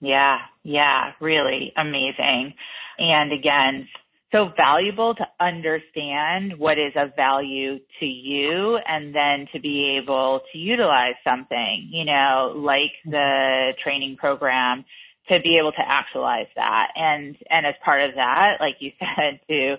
Yeah, 0.00 0.38
yeah, 0.62 1.12
really 1.20 1.72
amazing. 1.76 2.54
And 2.98 3.32
again, 3.32 3.88
so 4.32 4.50
valuable 4.56 5.14
to 5.14 5.26
understand 5.40 6.58
what 6.58 6.78
is 6.78 6.92
of 6.96 7.14
value 7.14 7.78
to 8.00 8.06
you 8.06 8.78
and 8.86 9.14
then 9.14 9.46
to 9.52 9.60
be 9.60 9.98
able 10.02 10.40
to 10.52 10.58
utilize 10.58 11.14
something, 11.24 11.88
you 11.90 12.04
know, 12.04 12.52
like 12.56 12.92
the 13.04 13.72
training 13.82 14.16
program 14.16 14.84
to 15.28 15.40
be 15.40 15.56
able 15.58 15.72
to 15.72 15.82
actualize 15.86 16.48
that. 16.56 16.88
And 16.96 17.36
and 17.50 17.66
as 17.66 17.74
part 17.84 18.08
of 18.08 18.16
that, 18.16 18.56
like 18.60 18.76
you 18.80 18.90
said, 18.98 19.40
to 19.48 19.76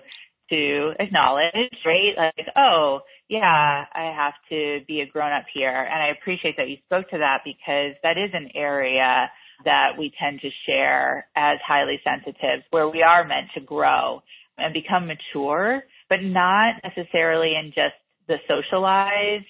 to 0.50 0.92
acknowledge, 0.98 1.76
right? 1.84 2.14
Like, 2.16 2.46
oh, 2.56 3.00
yeah, 3.28 3.84
I 3.92 4.14
have 4.16 4.32
to 4.48 4.80
be 4.88 5.00
a 5.02 5.06
grown 5.06 5.32
up 5.32 5.44
here. 5.52 5.68
And 5.68 6.02
I 6.02 6.08
appreciate 6.08 6.56
that 6.56 6.70
you 6.70 6.78
spoke 6.86 7.10
to 7.10 7.18
that 7.18 7.42
because 7.44 7.94
that 8.02 8.16
is 8.16 8.30
an 8.32 8.48
area 8.54 9.30
that 9.64 9.98
we 9.98 10.12
tend 10.18 10.40
to 10.40 10.50
share 10.66 11.28
as 11.36 11.58
highly 11.66 12.00
sensitive 12.04 12.62
where 12.70 12.88
we 12.88 13.02
are 13.02 13.26
meant 13.26 13.48
to 13.54 13.60
grow 13.60 14.22
and 14.58 14.72
become 14.74 15.06
mature, 15.06 15.82
but 16.08 16.22
not 16.22 16.74
necessarily 16.84 17.54
in 17.54 17.72
just 17.74 17.94
the 18.26 18.36
socialized 18.46 19.46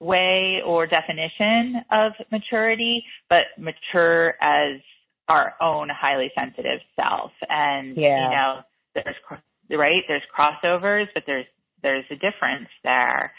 way 0.00 0.60
or 0.64 0.86
definition 0.86 1.82
of 1.90 2.12
maturity, 2.30 3.04
but 3.28 3.44
mature 3.58 4.34
as 4.40 4.80
our 5.28 5.54
own 5.60 5.88
highly 5.88 6.30
sensitive 6.34 6.80
self. 6.96 7.30
And, 7.48 7.96
yeah. 7.96 8.24
you 8.24 8.30
know, 8.30 8.60
there's 8.94 9.16
right? 9.70 10.02
There's 10.08 10.22
crossovers, 10.36 11.06
but 11.14 11.24
there's 11.26 11.46
there's 11.82 12.04
a 12.10 12.14
difference 12.14 12.68
there. 12.84 13.32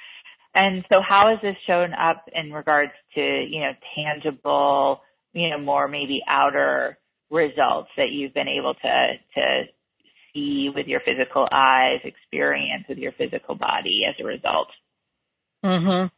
And 0.56 0.86
so 0.90 1.02
how 1.02 1.30
has 1.30 1.40
this 1.42 1.56
shown 1.66 1.94
up 1.94 2.26
in 2.34 2.52
regards 2.52 2.92
to, 3.16 3.22
you 3.22 3.62
know, 3.62 3.72
tangible, 3.96 5.02
you 5.34 5.50
know, 5.50 5.60
more 5.60 5.88
maybe 5.88 6.22
outer 6.28 7.00
results 7.32 7.90
that 7.98 8.12
you've 8.12 8.34
been 8.34 8.48
able 8.48 8.74
to 8.76 9.14
to 9.36 9.64
see 10.34 10.70
with 10.74 10.88
your 10.88 11.02
physical 11.02 11.48
eyes, 11.52 12.00
experience 12.04 12.86
with 12.88 12.98
your 12.98 13.12
physical 13.14 13.56
body 13.56 14.04
as 14.08 14.16
a 14.20 14.24
result? 14.24 14.70
Mhm. 15.64 16.12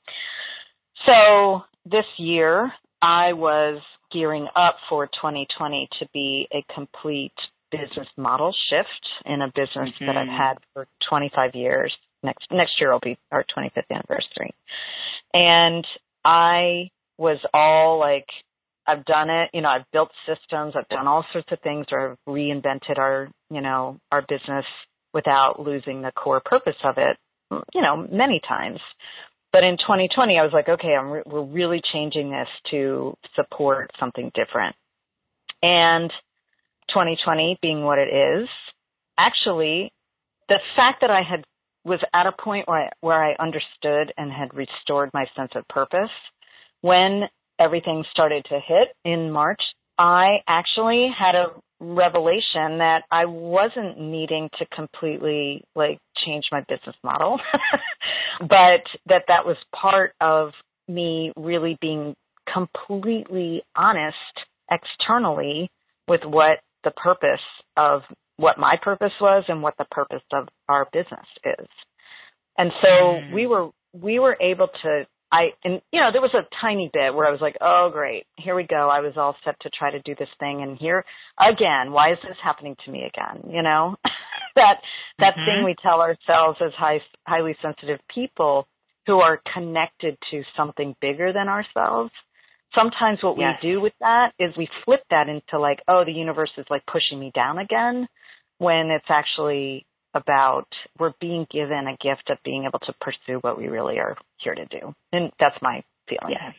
So 1.06 1.66
this 1.86 2.06
year 2.18 2.74
I 3.02 3.34
was 3.34 3.82
gearing 4.12 4.48
up 4.56 4.78
for 4.90 5.08
2020 5.08 5.88
to 6.00 6.08
be 6.14 6.48
a 6.52 6.64
complete 6.74 7.34
business 7.72 8.08
model 8.18 8.56
shift 8.70 9.10
in 9.26 9.42
a 9.42 9.48
business 9.54 9.90
mm-hmm. 9.90 10.06
that 10.06 10.18
I've 10.18 10.28
mm-hmm. 10.28 10.38
had 10.38 10.58
for 10.74 10.88
25 11.10 11.56
years. 11.56 11.96
Next 12.24 12.48
next 12.52 12.80
year 12.80 12.92
will 12.92 13.00
be 13.00 13.18
our 13.32 13.44
25th 13.56 13.92
anniversary, 13.92 14.52
and 15.34 15.86
I 16.24 16.90
was 17.18 17.38
all 17.54 18.00
like, 18.00 18.28
I've 18.88 19.06
done 19.06 19.30
it. 19.30 19.50
You 19.54 19.62
know, 19.62 19.70
I've 19.70 19.90
built 19.92 20.12
systems. 20.26 20.74
I've 20.76 20.88
done 20.90 21.08
all 21.08 21.26
sorts 21.34 21.52
of 21.52 21.60
things, 21.62 21.88
or 21.92 22.12
I've 22.12 22.18
reinvented 22.28 22.98
our 22.98 23.30
you 23.50 23.62
know 23.62 24.00
our 24.12 24.22
business 24.28 24.66
without 25.14 25.60
losing 25.60 26.02
the 26.02 26.12
core 26.12 26.42
purpose 26.44 26.76
of 26.84 26.96
it. 26.98 27.18
You 27.74 27.82
know, 27.82 28.08
many 28.12 28.42
times. 28.48 28.80
But 29.54 29.64
in 29.64 29.78
2020, 29.78 30.38
I 30.38 30.44
was 30.44 30.52
like, 30.52 30.68
okay, 30.68 30.98
re- 31.02 31.24
we're 31.26 31.46
really 31.46 31.82
changing 31.94 32.30
this 32.30 32.48
to 32.72 33.16
support 33.36 33.90
something 33.98 34.30
different. 34.36 34.76
And 35.64 36.12
2020 36.90 37.60
being 37.62 37.84
what 37.84 37.98
it 37.98 38.10
is, 38.10 38.50
actually, 39.18 39.94
the 40.50 40.60
fact 40.76 41.00
that 41.02 41.10
I 41.10 41.22
had 41.22 41.46
was 41.86 42.02
at 42.14 42.26
a 42.26 42.34
point 42.34 42.68
where 42.68 42.80
I, 42.86 42.90
where 43.00 43.24
I 43.24 43.36
understood 43.40 44.12
and 44.18 44.32
had 44.32 44.54
restored 44.54 45.10
my 45.14 45.26
sense 45.38 45.52
of 45.56 45.66
purpose 45.70 46.10
when 46.82 47.24
everything 47.60 48.04
started 48.12 48.46
to 48.50 48.60
hit 48.60 48.90
in 49.04 49.32
March. 49.32 49.62
I 49.98 50.38
actually 50.48 51.10
had 51.18 51.36
a 51.36 51.48
revelation 51.80 52.80
that 52.80 53.04
I 53.12 53.26
wasn't 53.26 54.00
needing 54.00 54.50
to 54.60 54.66
completely 54.68 55.64
like 55.76 56.00
change 56.26 56.46
my 56.52 56.62
business 56.68 56.96
model, 57.04 57.40
but 58.40 58.84
that 59.08 59.24
that 59.28 59.46
was 59.46 59.58
part 59.76 60.14
of 60.22 60.52
me 60.88 61.32
really 61.36 61.78
being 61.82 62.16
completely 62.52 63.64
honest 63.76 64.16
externally 64.72 65.70
with 66.08 66.22
what 66.24 66.60
the 66.84 66.92
purpose 66.92 67.40
of 67.78 68.02
what 68.38 68.58
my 68.58 68.76
purpose 68.82 69.14
was 69.20 69.44
and 69.48 69.62
what 69.62 69.76
the 69.78 69.86
purpose 69.92 70.22
of 70.34 70.48
our 70.70 70.88
business 70.92 71.26
is. 71.44 71.68
And 72.58 72.72
so 72.82 72.88
mm. 72.88 73.34
we 73.34 73.48
were 73.48 73.70
we 73.94 74.20
were 74.20 74.38
able 74.42 74.68
to 74.84 75.06
I 75.36 75.50
and 75.66 75.82
you 75.92 76.00
know 76.00 76.12
there 76.14 76.22
was 76.22 76.34
a 76.34 76.48
tiny 76.62 76.90
bit 76.94 77.14
where 77.14 77.28
I 77.28 77.32
was 77.32 77.42
like, 77.42 77.58
"Oh 77.60 77.90
great, 77.92 78.26
here 78.38 78.56
we 78.56 78.64
go." 78.64 78.90
I 78.90 79.02
was 79.02 79.14
all 79.18 79.36
set 79.44 79.60
to 79.62 79.70
try 79.70 79.92
to 79.92 80.00
do 80.00 80.16
this 80.18 80.30
thing 80.40 80.62
and 80.62 80.78
here 80.78 81.04
again, 81.40 81.92
why 81.92 82.14
is 82.14 82.20
this 82.24 82.38
happening 82.42 82.76
to 82.86 82.92
me 82.92 83.04
again? 83.04 83.52
You 83.52 83.62
know? 83.62 83.98
that 84.56 84.78
that 85.20 85.34
mm-hmm. 85.34 85.46
thing 85.46 85.66
we 85.66 85.76
tell 85.84 86.00
ourselves 86.00 86.60
as 86.66 86.72
high, 86.74 87.02
highly 87.28 87.56
sensitive 87.62 88.00
people 88.14 88.68
who 89.08 89.20
are 89.20 89.42
connected 89.54 90.18
to 90.32 90.44
something 90.56 90.96
bigger 91.02 91.34
than 91.34 91.50
ourselves 91.50 92.12
sometimes 92.74 93.20
what 93.22 93.38
yes. 93.38 93.58
we 93.62 93.70
do 93.70 93.82
with 93.82 93.94
that 94.02 94.34
is 94.38 94.56
we 94.58 94.68
flip 94.84 95.02
that 95.10 95.30
into 95.30 95.60
like, 95.60 95.80
oh, 95.88 96.04
the 96.06 96.12
universe 96.12 96.52
is 96.58 96.66
like 96.70 96.84
pushing 96.92 97.20
me 97.20 97.32
down 97.34 97.58
again, 97.58 98.08
when 98.58 98.90
it's 98.92 99.06
actually 99.10 99.86
about 100.16 100.68
we're 101.00 101.14
being 101.20 101.46
given 101.52 101.88
a 101.88 101.98
gift 101.98 102.30
of 102.30 102.38
being 102.44 102.66
able 102.66 102.80
to 102.80 102.94
pursue 103.02 103.40
what 103.42 103.58
we 103.58 103.68
really 103.68 104.00
are 104.00 104.18
here 104.38 104.56
to 104.56 104.66
do. 104.66 104.96
And 105.12 105.32
that's 105.40 105.58
my 105.62 105.84
feeling. 106.08 106.36
Yes. 106.40 106.54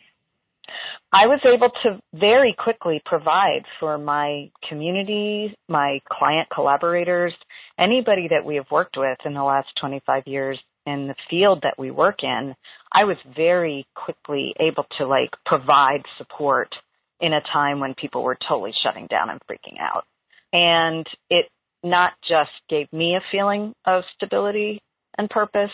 I 1.13 1.27
was 1.27 1.41
able 1.45 1.71
to 1.85 2.01
very 2.13 2.55
quickly 2.59 3.01
provide 3.05 3.65
for 3.79 3.99
my 3.99 4.51
community, 4.69 5.57
my 5.69 6.01
client 6.11 6.49
collaborators, 6.53 7.33
anybody 7.79 8.29
that 8.29 8.45
we 8.45 8.57
have 8.57 8.71
worked 8.71 8.97
with 8.97 9.19
in 9.25 9.35
the 9.35 9.45
last 9.45 9.69
25 9.81 10.25
years 10.27 10.59
in 10.85 11.09
the 11.09 11.15
field 11.31 11.61
that 11.63 11.79
we 11.79 11.91
work 11.91 12.23
in. 12.23 12.55
I 12.93 13.05
was 13.05 13.17
very 13.35 13.87
quickly 13.95 14.55
able 14.59 14.87
to 14.99 15.07
like 15.07 15.31
provide 15.45 16.03
support 16.19 16.75
in 17.21 17.33
a 17.33 17.41
time 17.41 17.81
when 17.81 17.95
people 17.95 18.23
were 18.23 18.39
totally 18.49 18.75
shutting 18.83 19.07
down 19.07 19.31
and 19.31 19.41
freaking 19.51 19.81
out. 19.81 20.05
And 20.53 21.07
it 21.31 21.47
not 21.83 22.13
just 22.29 22.51
gave 22.69 22.93
me 22.93 23.17
a 23.17 23.21
feeling 23.31 23.75
of 23.85 24.03
stability 24.15 24.81
and 25.19 25.31
purpose 25.31 25.71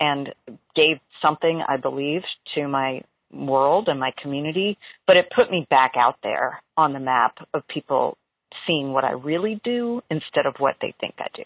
and 0.00 0.32
gave 0.74 0.96
something 1.20 1.62
I 1.68 1.76
believed 1.76 2.26
to 2.54 2.66
my 2.66 3.02
world 3.32 3.88
and 3.88 4.00
my 4.00 4.12
community, 4.20 4.78
but 5.06 5.16
it 5.16 5.30
put 5.34 5.50
me 5.50 5.66
back 5.70 5.92
out 5.96 6.16
there 6.22 6.62
on 6.76 6.92
the 6.92 7.00
map 7.00 7.36
of 7.54 7.66
people 7.68 8.16
seeing 8.66 8.92
what 8.92 9.04
I 9.04 9.12
really 9.12 9.60
do 9.62 10.02
instead 10.10 10.46
of 10.46 10.54
what 10.58 10.76
they 10.80 10.94
think 11.00 11.14
I 11.18 11.28
do. 11.34 11.44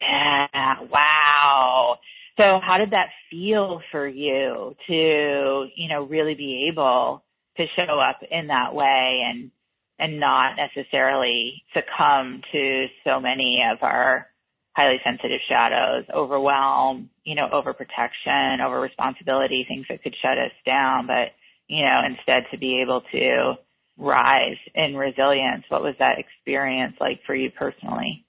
Yeah, 0.00 0.80
wow. 0.90 1.98
So 2.36 2.58
how 2.62 2.78
did 2.78 2.90
that 2.90 3.10
feel 3.30 3.80
for 3.92 4.08
you 4.08 4.74
to, 4.88 5.68
you 5.76 5.88
know, 5.88 6.04
really 6.04 6.34
be 6.34 6.68
able 6.72 7.22
to 7.56 7.66
show 7.76 8.00
up 8.00 8.20
in 8.28 8.48
that 8.48 8.74
way 8.74 9.22
and 9.26 9.50
and 9.98 10.18
not 10.18 10.56
necessarily 10.56 11.62
succumb 11.74 12.42
to 12.52 12.86
so 13.04 13.20
many 13.20 13.62
of 13.70 13.78
our 13.82 14.26
highly 14.74 14.98
sensitive 15.04 15.40
shadows, 15.48 16.04
overwhelm, 16.14 17.10
you 17.24 17.34
know, 17.34 17.48
overprotection, 17.52 18.64
over 18.64 18.80
responsibility, 18.80 19.64
things 19.68 19.86
that 19.88 20.02
could 20.02 20.14
shut 20.22 20.38
us 20.38 20.52
down, 20.64 21.06
but, 21.06 21.32
you 21.68 21.84
know, 21.84 22.00
instead 22.06 22.44
to 22.50 22.58
be 22.58 22.80
able 22.80 23.02
to 23.12 23.54
rise 23.98 24.56
in 24.74 24.96
resilience. 24.96 25.64
What 25.68 25.82
was 25.82 25.94
that 25.98 26.18
experience 26.18 26.96
like 27.00 27.20
for 27.26 27.34
you 27.34 27.50
personally? 27.50 28.24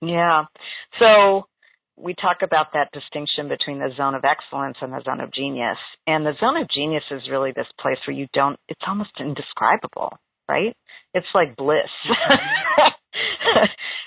Yeah. 0.00 0.44
So 0.98 1.46
we 1.96 2.14
talk 2.14 2.38
about 2.42 2.72
that 2.72 2.90
distinction 2.92 3.48
between 3.48 3.78
the 3.78 3.92
zone 3.96 4.14
of 4.14 4.24
excellence 4.24 4.78
and 4.80 4.92
the 4.92 5.02
zone 5.04 5.20
of 5.20 5.32
genius. 5.32 5.78
And 6.06 6.24
the 6.24 6.34
zone 6.40 6.56
of 6.56 6.68
genius 6.70 7.04
is 7.10 7.28
really 7.30 7.52
this 7.54 7.68
place 7.78 7.98
where 8.06 8.16
you 8.16 8.26
don't, 8.32 8.58
it's 8.68 8.80
almost 8.86 9.12
indescribable, 9.20 10.18
right? 10.52 10.76
It's 11.14 11.26
like 11.34 11.56
bliss. 11.56 11.90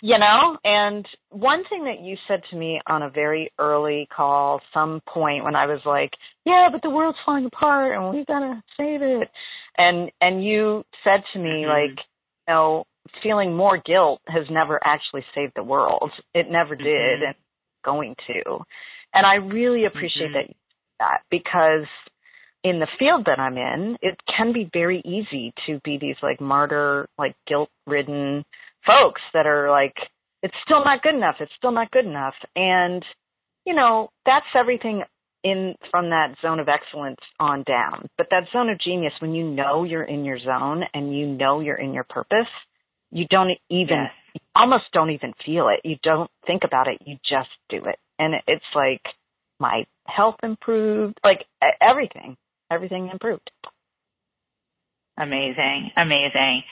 you 0.01 0.17
know? 0.19 0.57
And 0.63 1.07
one 1.29 1.63
thing 1.69 1.85
that 1.85 2.01
you 2.01 2.17
said 2.27 2.41
to 2.49 2.55
me 2.55 2.81
on 2.87 3.03
a 3.03 3.09
very 3.09 3.51
early 3.59 4.07
call, 4.15 4.61
some 4.73 5.01
point 5.07 5.43
when 5.43 5.55
I 5.55 5.65
was 5.65 5.81
like, 5.85 6.11
Yeah, 6.45 6.69
but 6.71 6.81
the 6.81 6.89
world's 6.89 7.17
falling 7.25 7.45
apart 7.45 7.97
and 7.97 8.15
we've 8.15 8.25
gotta 8.25 8.61
save 8.77 9.01
it 9.01 9.29
and 9.77 10.11
and 10.21 10.43
you 10.43 10.83
said 11.03 11.23
to 11.33 11.39
me 11.39 11.63
mm-hmm. 11.63 11.69
like, 11.69 12.05
you 12.47 12.53
know, 12.53 12.85
feeling 13.23 13.55
more 13.55 13.77
guilt 13.77 14.21
has 14.27 14.45
never 14.49 14.79
actually 14.83 15.23
saved 15.33 15.53
the 15.55 15.63
world. 15.63 16.11
It 16.33 16.49
never 16.49 16.75
did 16.75 16.87
mm-hmm. 16.87 17.25
and 17.27 17.35
going 17.83 18.15
to. 18.27 18.59
And 19.13 19.25
I 19.25 19.35
really 19.35 19.85
appreciate 19.85 20.31
mm-hmm. 20.31 20.51
that 20.51 20.55
that 20.99 21.21
because 21.29 21.85
in 22.65 22.79
the 22.79 22.87
field 22.97 23.25
that 23.27 23.39
I'm 23.39 23.59
in, 23.59 23.95
it 24.01 24.19
can 24.25 24.51
be 24.51 24.67
very 24.73 24.99
easy 25.05 25.53
to 25.67 25.79
be 25.83 25.99
these 25.99 26.15
like 26.23 26.41
martyr, 26.41 27.07
like 27.15 27.35
guilt 27.47 27.69
ridden 27.85 28.43
folks 28.87 29.21
that 29.35 29.45
are 29.45 29.69
like, 29.69 29.93
it's 30.41 30.55
still 30.65 30.83
not 30.83 31.03
good 31.03 31.13
enough. 31.13 31.35
It's 31.39 31.51
still 31.55 31.71
not 31.71 31.91
good 31.91 32.07
enough. 32.07 32.33
And, 32.55 33.05
you 33.65 33.75
know, 33.75 34.09
that's 34.25 34.47
everything 34.55 35.03
in 35.43 35.75
from 35.91 36.09
that 36.09 36.37
zone 36.41 36.59
of 36.59 36.67
excellence 36.67 37.19
on 37.39 37.61
down. 37.67 38.09
But 38.17 38.27
that 38.31 38.47
zone 38.51 38.71
of 38.71 38.79
genius, 38.79 39.13
when 39.19 39.35
you 39.35 39.43
know 39.47 39.83
you're 39.83 40.03
in 40.03 40.25
your 40.25 40.39
zone 40.39 40.85
and 40.91 41.15
you 41.15 41.27
know 41.27 41.59
you're 41.59 41.75
in 41.75 41.93
your 41.93 42.03
purpose, 42.03 42.49
you 43.11 43.27
don't 43.27 43.51
even, 43.69 44.07
yes. 44.33 44.41
almost 44.55 44.85
don't 44.91 45.11
even 45.11 45.35
feel 45.45 45.69
it. 45.69 45.81
You 45.87 45.97
don't 46.01 46.31
think 46.47 46.63
about 46.63 46.87
it. 46.87 46.97
You 47.05 47.17
just 47.23 47.49
do 47.69 47.85
it. 47.85 47.99
And 48.17 48.33
it's 48.47 48.65
like 48.73 49.03
my 49.59 49.85
health 50.07 50.37
improved, 50.41 51.19
like 51.23 51.45
everything 51.79 52.37
everything 52.71 53.09
improved. 53.11 53.49
Amazing, 55.17 55.91
amazing. 55.95 56.63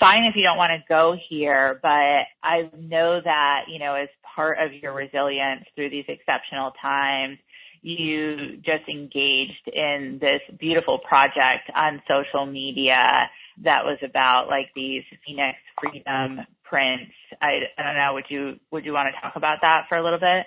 Fine 0.00 0.24
if 0.24 0.34
you 0.34 0.42
don't 0.42 0.56
want 0.56 0.72
to 0.72 0.82
go 0.88 1.16
here, 1.28 1.78
but 1.82 2.26
I 2.42 2.68
know 2.76 3.20
that, 3.24 3.66
you 3.68 3.78
know, 3.78 3.94
as 3.94 4.08
part 4.34 4.58
of 4.58 4.72
your 4.72 4.92
resilience 4.92 5.64
through 5.76 5.90
these 5.90 6.04
exceptional 6.08 6.72
times, 6.82 7.38
you 7.82 8.56
just 8.56 8.88
engaged 8.88 9.68
in 9.72 10.18
this 10.20 10.40
beautiful 10.58 10.98
project 10.98 11.70
on 11.74 12.02
social 12.08 12.46
media 12.46 13.30
that 13.62 13.84
was 13.84 13.98
about 14.02 14.48
like 14.48 14.70
these 14.74 15.04
Phoenix 15.24 15.58
Freedom 15.80 16.40
prints. 16.64 17.12
I, 17.40 17.60
I 17.78 17.82
don't 17.82 17.96
know, 17.96 18.14
would 18.14 18.24
you 18.28 18.58
would 18.72 18.84
you 18.84 18.92
want 18.92 19.14
to 19.14 19.20
talk 19.20 19.36
about 19.36 19.58
that 19.62 19.84
for 19.88 19.96
a 19.96 20.02
little 20.02 20.18
bit? 20.18 20.46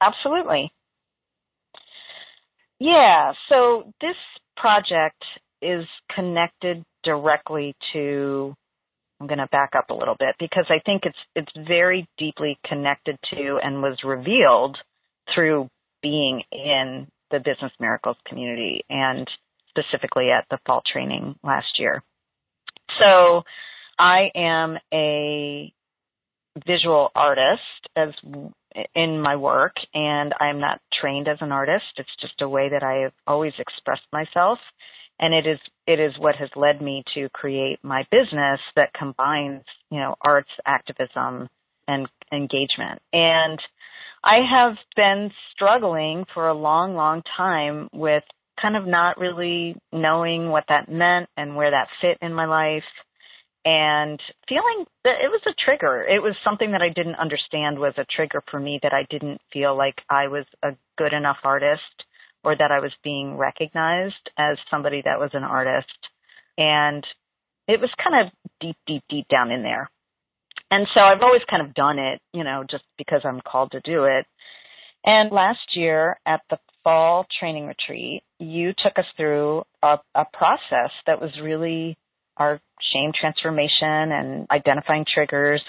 Absolutely. 0.00 0.70
Yeah, 2.80 3.32
so 3.48 3.92
this 4.00 4.16
project 4.56 5.22
is 5.60 5.86
connected 6.14 6.84
directly 7.02 7.74
to 7.92 8.54
I'm 9.20 9.26
going 9.26 9.38
to 9.38 9.48
back 9.48 9.70
up 9.76 9.90
a 9.90 9.94
little 9.94 10.14
bit 10.18 10.36
because 10.38 10.66
I 10.68 10.78
think 10.86 11.02
it's 11.04 11.18
it's 11.34 11.52
very 11.66 12.08
deeply 12.18 12.58
connected 12.64 13.18
to 13.30 13.58
and 13.62 13.82
was 13.82 13.98
revealed 14.04 14.78
through 15.34 15.68
being 16.02 16.42
in 16.52 17.08
the 17.30 17.40
business 17.40 17.72
miracles 17.80 18.16
community 18.26 18.84
and 18.88 19.28
specifically 19.70 20.30
at 20.30 20.46
the 20.50 20.58
fall 20.66 20.82
training 20.90 21.34
last 21.42 21.78
year. 21.78 22.02
So 23.00 23.42
I 23.98 24.30
am 24.34 24.78
a 24.94 25.72
visual 26.66 27.10
artist 27.14 27.62
as 27.96 28.10
in 28.94 29.20
my 29.20 29.36
work 29.36 29.76
and 29.94 30.34
I'm 30.40 30.60
not 30.60 30.80
trained 31.00 31.28
as 31.28 31.38
an 31.40 31.52
artist. 31.52 31.84
It's 31.96 32.16
just 32.20 32.40
a 32.40 32.48
way 32.48 32.68
that 32.70 32.82
I 32.82 33.02
have 33.02 33.12
always 33.26 33.54
expressed 33.58 34.06
myself. 34.12 34.58
And 35.20 35.34
it 35.34 35.46
is 35.46 35.58
it 35.86 35.98
is 35.98 36.12
what 36.18 36.36
has 36.36 36.50
led 36.54 36.80
me 36.80 37.02
to 37.14 37.28
create 37.30 37.80
my 37.82 38.06
business 38.10 38.60
that 38.76 38.94
combines, 38.94 39.64
you 39.90 39.98
know, 39.98 40.14
arts, 40.20 40.50
activism, 40.64 41.48
and 41.88 42.08
engagement. 42.32 43.00
And 43.12 43.60
I 44.22 44.38
have 44.48 44.76
been 44.94 45.30
struggling 45.52 46.24
for 46.34 46.48
a 46.48 46.54
long, 46.54 46.94
long 46.94 47.22
time 47.36 47.88
with 47.92 48.22
kind 48.60 48.76
of 48.76 48.86
not 48.86 49.18
really 49.18 49.76
knowing 49.92 50.50
what 50.50 50.64
that 50.68 50.88
meant 50.90 51.28
and 51.36 51.56
where 51.56 51.70
that 51.70 51.88
fit 52.00 52.18
in 52.20 52.32
my 52.32 52.46
life 52.46 52.84
and 53.68 54.18
feeling 54.48 54.86
that 55.04 55.16
it 55.22 55.28
was 55.28 55.42
a 55.46 55.52
trigger. 55.62 56.02
It 56.02 56.22
was 56.22 56.34
something 56.42 56.72
that 56.72 56.80
I 56.80 56.88
didn't 56.88 57.16
understand 57.16 57.78
was 57.78 57.92
a 57.98 58.06
trigger 58.06 58.42
for 58.50 58.58
me 58.58 58.80
that 58.82 58.94
I 58.94 59.06
didn't 59.10 59.42
feel 59.52 59.76
like 59.76 59.96
I 60.08 60.28
was 60.28 60.46
a 60.62 60.70
good 60.96 61.12
enough 61.12 61.36
artist 61.44 61.82
or 62.42 62.56
that 62.56 62.70
I 62.70 62.80
was 62.80 62.92
being 63.04 63.36
recognized 63.36 64.30
as 64.38 64.56
somebody 64.70 65.02
that 65.04 65.20
was 65.20 65.28
an 65.34 65.42
artist. 65.42 65.98
And 66.56 67.06
it 67.66 67.78
was 67.78 67.90
kind 68.02 68.26
of 68.26 68.32
deep, 68.58 68.76
deep, 68.86 69.02
deep 69.10 69.28
down 69.28 69.50
in 69.50 69.62
there. 69.62 69.90
And 70.70 70.86
so 70.94 71.02
I've 71.02 71.22
always 71.22 71.42
kind 71.50 71.60
of 71.60 71.74
done 71.74 71.98
it, 71.98 72.22
you 72.32 72.44
know, 72.44 72.64
just 72.70 72.84
because 72.96 73.20
I'm 73.24 73.42
called 73.42 73.72
to 73.72 73.80
do 73.80 74.04
it. 74.04 74.24
And 75.04 75.30
last 75.30 75.76
year 75.76 76.18
at 76.24 76.40
the 76.48 76.58
fall 76.84 77.26
training 77.38 77.66
retreat, 77.66 78.22
you 78.38 78.72
took 78.78 78.98
us 78.98 79.06
through 79.18 79.64
a, 79.82 79.98
a 80.14 80.24
process 80.32 80.90
that 81.06 81.20
was 81.20 81.32
really 81.42 81.98
our 82.38 82.60
shame 82.92 83.12
transformation 83.18 84.12
and 84.12 84.46
identifying 84.50 85.04
triggers. 85.12 85.62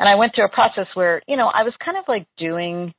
And 0.00 0.08
I 0.08 0.14
went 0.14 0.34
through 0.34 0.46
a 0.46 0.50
process 0.50 0.86
where, 0.94 1.22
you 1.28 1.36
know, 1.36 1.50
I 1.52 1.62
was 1.62 1.72
kind 1.84 1.96
of 1.96 2.04
like 2.08 2.26
doing, 2.38 2.92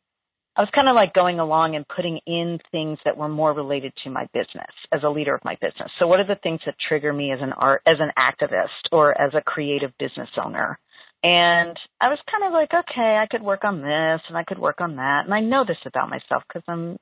I 0.56 0.62
was 0.62 0.70
kind 0.74 0.88
of 0.88 0.96
like 0.96 1.14
going 1.14 1.40
along 1.40 1.76
and 1.76 1.88
putting 1.88 2.20
in 2.26 2.60
things 2.72 2.98
that 3.06 3.18
were 3.18 3.28
more 3.28 3.54
related 3.54 3.94
to 4.04 4.10
my 4.10 4.28
business 4.34 4.72
as 4.94 5.04
a 5.04 5.10
leader 5.10 5.36
of 5.36 5.44
my 5.44 5.58
business. 5.62 5.92
So 6.00 6.08
what 6.08 6.20
are 6.20 6.28
the 6.28 6.40
things 6.42 6.62
that 6.66 6.76
trigger 6.88 7.12
me 7.12 7.32
as 7.32 7.40
an 7.42 7.54
art, 7.54 7.82
as 7.86 7.98
an 8.00 8.12
activist 8.18 8.92
or 8.92 9.20
as 9.20 9.34
a 9.34 9.42
creative 9.42 9.92
business 10.00 10.30
owner? 10.44 10.80
And 11.24 11.78
I 12.00 12.10
was 12.10 12.20
kind 12.30 12.44
of 12.46 12.54
like, 12.54 12.72
okay, 12.72 13.18
I 13.20 13.26
could 13.30 13.42
work 13.42 13.64
on 13.64 13.82
this 13.82 14.22
and 14.28 14.38
I 14.38 14.44
could 14.44 14.60
work 14.60 14.80
on 14.80 14.98
that. 14.98 15.26
And 15.26 15.34
I 15.34 15.40
know 15.40 15.66
this 15.66 15.78
about 15.86 16.10
myself 16.10 16.44
because 16.48 16.64
I'm 16.68 16.98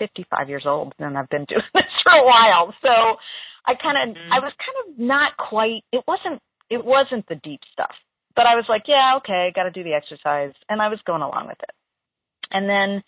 55 0.00 0.48
years 0.48 0.64
old 0.66 0.92
and 0.98 1.16
I've 1.16 1.28
been 1.28 1.44
doing 1.44 1.62
this 1.74 1.84
for 2.02 2.12
a 2.12 2.24
while. 2.24 2.74
So 2.82 3.16
I 3.66 3.74
kind 3.74 4.10
of, 4.10 4.16
mm-hmm. 4.16 4.32
I 4.32 4.38
was 4.38 4.52
kind 4.58 4.92
of 4.92 4.98
not 4.98 5.36
quite, 5.36 5.84
it 5.92 6.04
wasn't, 6.06 6.40
it 6.68 6.84
wasn't 6.84 7.26
the 7.28 7.36
deep 7.36 7.60
stuff, 7.72 7.94
but 8.36 8.46
I 8.46 8.54
was 8.54 8.64
like, 8.68 8.82
yeah, 8.86 9.14
okay, 9.18 9.52
got 9.54 9.64
to 9.64 9.70
do 9.70 9.84
the 9.84 9.94
exercise. 9.94 10.52
And 10.68 10.80
I 10.80 10.88
was 10.88 11.00
going 11.06 11.22
along 11.22 11.48
with 11.48 11.58
it. 11.62 11.74
And 12.52 12.68
then 12.68 13.02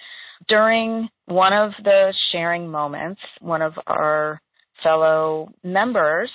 during 0.48 1.08
one 1.26 1.52
of 1.52 1.72
the 1.82 2.14
sharing 2.30 2.70
moments, 2.70 3.20
one 3.40 3.62
of 3.62 3.74
our 3.86 4.40
fellow 4.82 5.52
members 5.64 6.30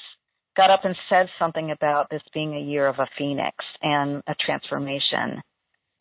got 0.55 0.71
up 0.71 0.83
and 0.83 0.95
said 1.09 1.29
something 1.37 1.71
about 1.71 2.09
this 2.09 2.21
being 2.33 2.55
a 2.55 2.59
year 2.59 2.87
of 2.87 2.99
a 2.99 3.07
phoenix 3.17 3.55
and 3.81 4.23
a 4.27 4.35
transformation. 4.39 5.41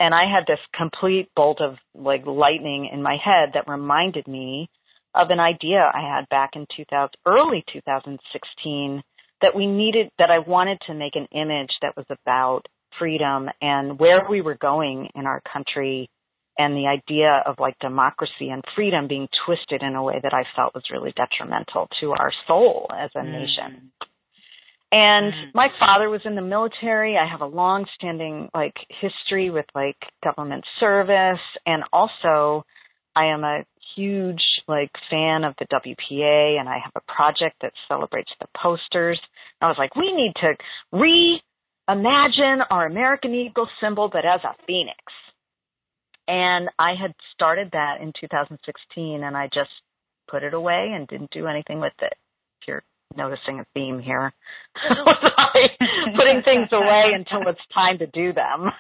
And 0.00 0.14
I 0.14 0.24
had 0.30 0.44
this 0.46 0.58
complete 0.74 1.28
bolt 1.36 1.60
of 1.60 1.76
like 1.94 2.26
lightning 2.26 2.90
in 2.92 3.02
my 3.02 3.16
head 3.22 3.50
that 3.54 3.68
reminded 3.68 4.26
me 4.26 4.68
of 5.16 5.30
an 5.30 5.40
idea 5.40 5.90
I 5.92 6.00
had 6.00 6.28
back 6.28 6.50
in 6.54 6.66
2000, 6.76 7.10
early 7.26 7.64
2016 7.72 9.02
that 9.42 9.54
we 9.54 9.66
needed, 9.66 10.10
that 10.18 10.30
I 10.30 10.38
wanted 10.38 10.78
to 10.86 10.94
make 10.94 11.16
an 11.16 11.26
image 11.32 11.72
that 11.82 11.96
was 11.96 12.06
about 12.10 12.66
freedom 12.98 13.48
and 13.60 13.98
where 13.98 14.26
we 14.28 14.40
were 14.40 14.56
going 14.56 15.08
in 15.14 15.26
our 15.26 15.42
country 15.52 16.08
and 16.58 16.74
the 16.74 16.86
idea 16.86 17.42
of 17.44 17.56
like 17.58 17.78
democracy 17.80 18.48
and 18.50 18.64
freedom 18.74 19.06
being 19.06 19.28
twisted 19.44 19.82
in 19.82 19.94
a 19.94 20.02
way 20.02 20.20
that 20.22 20.32
I 20.32 20.44
felt 20.54 20.74
was 20.74 20.84
really 20.90 21.12
detrimental 21.16 21.88
to 22.00 22.12
our 22.12 22.32
soul 22.46 22.90
as 22.96 23.10
a 23.14 23.18
mm. 23.18 23.32
nation. 23.32 23.92
And 24.92 25.32
mm. 25.32 25.54
my 25.54 25.68
father 25.78 26.08
was 26.08 26.22
in 26.24 26.34
the 26.34 26.42
military. 26.42 27.18
I 27.18 27.26
have 27.26 27.40
a 27.40 27.46
long 27.46 27.84
standing 27.94 28.48
like 28.54 28.74
history 28.88 29.50
with 29.50 29.66
like 29.74 29.96
government 30.24 30.64
service 30.80 31.40
and 31.66 31.82
also 31.92 32.64
I 33.16 33.26
am 33.26 33.44
a 33.44 33.64
huge 33.96 34.42
like 34.68 34.90
fan 35.08 35.42
of 35.42 35.54
the 35.58 35.66
WPA 35.66 36.60
and 36.60 36.68
I 36.68 36.78
have 36.84 36.92
a 36.94 37.12
project 37.12 37.56
that 37.62 37.72
celebrates 37.88 38.30
the 38.40 38.46
posters. 38.54 39.18
I 39.62 39.68
was 39.68 39.78
like, 39.78 39.96
we 39.96 40.12
need 40.12 40.34
to 40.36 40.54
reimagine 41.88 42.64
our 42.70 42.86
American 42.86 43.34
Eagle 43.34 43.68
symbol 43.80 44.10
but 44.12 44.26
as 44.26 44.40
a 44.44 44.54
phoenix. 44.66 44.98
And 46.28 46.68
I 46.78 46.94
had 47.00 47.14
started 47.32 47.70
that 47.72 48.02
in 48.02 48.12
2016 48.20 49.24
and 49.24 49.36
I 49.36 49.48
just 49.52 49.70
put 50.28 50.42
it 50.42 50.52
away 50.52 50.92
and 50.94 51.08
didn't 51.08 51.30
do 51.30 51.46
anything 51.46 51.80
with 51.80 51.94
it. 52.02 52.14
If 52.60 52.68
you're 52.68 52.84
noticing 53.16 53.60
a 53.60 53.66
theme 53.72 53.98
here, 53.98 54.34
putting 56.16 56.42
things 56.42 56.68
away 56.72 57.12
until 57.14 57.48
it's 57.48 57.60
time 57.72 57.96
to 57.98 58.06
do 58.08 58.34
them. 58.34 58.70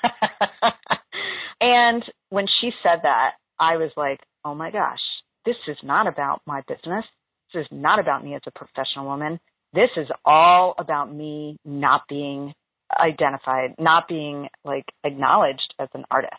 and 1.60 2.04
when 2.28 2.46
she 2.60 2.72
said 2.82 3.00
that, 3.04 3.36
I 3.58 3.76
was 3.76 3.90
like, 3.96 4.20
oh 4.44 4.54
my 4.54 4.70
gosh, 4.70 5.00
this 5.44 5.56
is 5.68 5.76
not 5.82 6.06
about 6.06 6.42
my 6.46 6.62
business. 6.68 7.04
This 7.52 7.62
is 7.62 7.68
not 7.70 7.98
about 7.98 8.24
me 8.24 8.34
as 8.34 8.42
a 8.46 8.50
professional 8.50 9.06
woman. 9.06 9.38
This 9.72 9.90
is 9.96 10.08
all 10.24 10.74
about 10.78 11.12
me 11.12 11.56
not 11.64 12.02
being 12.08 12.52
identified, 12.98 13.74
not 13.78 14.08
being 14.08 14.48
like 14.64 14.84
acknowledged 15.04 15.74
as 15.78 15.88
an 15.94 16.04
artist 16.10 16.32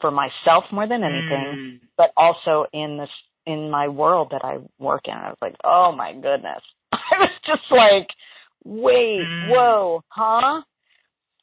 for 0.00 0.10
myself 0.10 0.64
more 0.72 0.86
than 0.86 1.02
anything, 1.02 1.54
mm. 1.56 1.80
but 1.96 2.10
also 2.16 2.66
in 2.72 2.98
this 2.98 3.10
in 3.46 3.70
my 3.70 3.88
world 3.88 4.28
that 4.32 4.44
I 4.44 4.58
work 4.78 5.02
in. 5.06 5.14
I 5.14 5.28
was 5.28 5.38
like, 5.40 5.54
oh 5.64 5.92
my 5.92 6.12
goodness. 6.12 6.62
I 6.92 7.18
was 7.18 7.30
just 7.46 7.62
like, 7.70 8.08
wait, 8.64 9.22
mm. 9.22 9.48
whoa, 9.48 10.02
huh? 10.08 10.62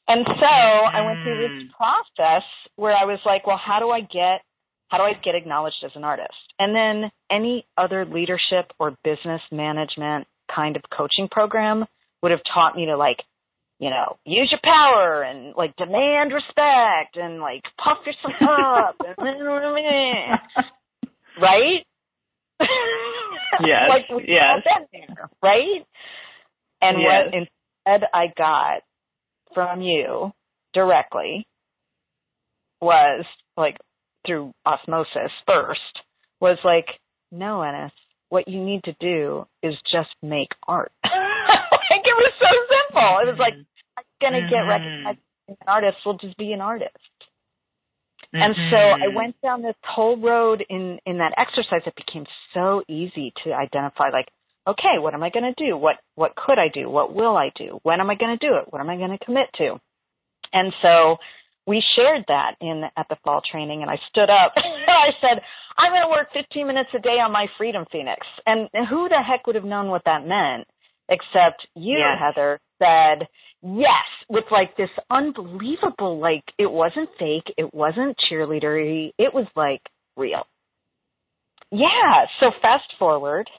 And 0.08 0.26
so 0.26 0.46
I 0.46 1.06
went 1.06 1.24
through 1.24 1.38
this 1.40 1.64
mm. 1.64 1.70
process 1.72 2.44
where 2.76 2.96
I 2.96 3.06
was 3.06 3.20
like, 3.26 3.48
well, 3.48 3.60
how 3.64 3.80
do 3.80 3.90
I 3.90 4.02
get 4.02 4.42
how 4.94 5.00
do 5.00 5.06
I 5.06 5.14
get 5.24 5.34
acknowledged 5.34 5.84
as 5.84 5.90
an 5.96 6.04
artist? 6.04 6.38
And 6.60 6.76
then 6.76 7.12
any 7.32 7.66
other 7.76 8.06
leadership 8.06 8.72
or 8.80 8.96
business 9.04 9.42
management 9.52 10.28
kind 10.54 10.76
of 10.76 10.84
coaching 10.96 11.28
program 11.32 11.86
would 12.22 12.32
have 12.32 12.42
taught 12.54 12.76
me 12.76 12.86
to 12.86 12.96
like 12.96 13.18
you 13.80 13.90
know, 13.90 14.18
use 14.24 14.50
your 14.52 14.62
power 14.64 15.24
and 15.24 15.56
like 15.58 15.76
demand 15.76 16.32
respect 16.32 17.18
and 17.18 17.42
like 17.42 17.64
puff 17.84 17.98
yourself 18.06 18.34
up. 18.42 18.96
right? 21.42 21.86
Yes. 23.64 23.84
like 23.88 24.10
we 24.10 24.26
yes. 24.34 24.64
all 24.66 24.88
been 24.92 25.06
there, 25.16 25.30
right? 25.44 25.86
And 26.82 26.98
yes. 27.00 27.06
what 27.06 27.34
instead 27.36 28.10
I 28.12 28.34
got 28.36 28.82
from 29.54 29.82
you 29.82 30.32
directly 30.74 31.46
was 32.82 33.26
like 33.56 33.78
through 34.26 34.54
osmosis 34.66 35.32
first 35.46 35.82
was 36.40 36.58
like, 36.64 36.88
no, 37.32 37.62
Ennis, 37.62 37.92
what 38.30 38.48
you 38.48 38.64
need 38.64 38.84
to 38.84 38.96
do 39.00 39.46
is 39.62 39.76
just 39.92 40.10
make 40.22 40.50
art. 40.68 40.92
like 41.04 42.04
it 42.04 42.18
was 42.18 42.34
so 42.40 42.48
simple. 42.70 43.18
It 43.24 43.30
was 43.30 43.40
like, 43.40 43.54
I'm 43.98 44.04
gonna 44.22 44.40
mm-hmm. 44.40 44.50
get 44.50 44.60
recognized 44.60 45.20
as 45.50 45.56
an 45.62 45.68
artist. 45.68 45.98
We'll 46.06 46.18
just 46.18 46.38
be 46.38 46.52
an 46.52 46.62
artist. 46.62 46.98
Mm-hmm. 48.34 48.42
And 48.42 48.56
so 48.72 48.78
I 48.78 49.08
mm-hmm. 49.08 49.16
went 49.16 49.42
down 49.42 49.62
this 49.62 49.76
whole 49.84 50.18
road 50.18 50.64
in 50.70 51.00
in 51.06 51.20
that 51.20 51.34
exercise. 51.38 51.82
It 51.86 51.96
became 51.96 52.26
so 52.54 52.84
easy 52.88 53.34
to 53.44 53.54
identify, 53.54 54.10
like, 54.10 54.30
okay, 54.68 54.98
what 54.98 55.14
am 55.14 55.24
I 55.24 55.30
going 55.30 55.54
to 55.54 55.64
do? 55.64 55.78
What 55.78 55.98
what 56.16 56.36
could 56.36 56.58
I 56.58 56.68
do? 56.74 56.90
What 56.90 57.14
will 57.14 57.38
I 57.38 57.52
do? 57.56 57.80
When 57.84 58.00
am 58.00 58.10
I 58.10 58.16
going 58.16 58.38
to 58.38 58.48
do 58.48 58.56
it? 58.56 58.66
What 58.70 58.82
am 58.82 58.90
I 58.90 58.98
going 58.98 59.16
to 59.16 59.24
commit 59.24 59.48
to? 59.58 59.80
And 60.52 60.74
so 60.82 61.18
we 61.66 61.84
shared 61.96 62.26
that 62.28 62.56
in 62.62 62.84
at 62.98 63.08
the 63.10 63.18
fall 63.24 63.42
training 63.50 63.82
and 63.82 63.90
I 63.90 64.00
stood 64.10 64.30
up 64.30 64.54
and 64.56 64.66
I 64.88 65.12
said, 65.22 65.42
I'm 65.78 65.92
going 65.92 66.04
to 66.04 66.10
work 66.10 66.28
15 66.34 66.68
minutes 66.68 66.90
a 66.94 67.00
day 67.00 67.20
on 67.20 67.32
my 67.32 67.48
Freedom 67.58 67.86
Phoenix. 67.92 68.26
And 68.46 68.70
who 68.90 69.10
the 69.10 69.22
heck 69.26 69.48
would 69.48 69.56
have 69.56 69.64
known 69.64 69.88
what 69.88 70.04
that 70.06 70.28
meant 70.28 70.68
except 71.10 71.68
you, 71.76 71.98
yes. 71.98 72.18
Heather, 72.20 72.60
said 72.80 73.28
yes 73.62 74.06
with 74.30 74.46
like 74.52 74.76
this 74.78 74.90
unbelievable, 75.10 76.20
like 76.20 76.44
it 76.58 76.70
wasn't 76.70 77.10
fake. 77.20 77.54
It 77.58 77.74
wasn't 77.74 78.18
cheerleadery. 78.30 79.12
It 79.18 79.34
was 79.34 79.48
like 79.56 79.82
real. 80.16 80.46
Yeah. 81.72 82.26
So 82.40 82.52
fast 82.62 82.94
forward 83.00 83.50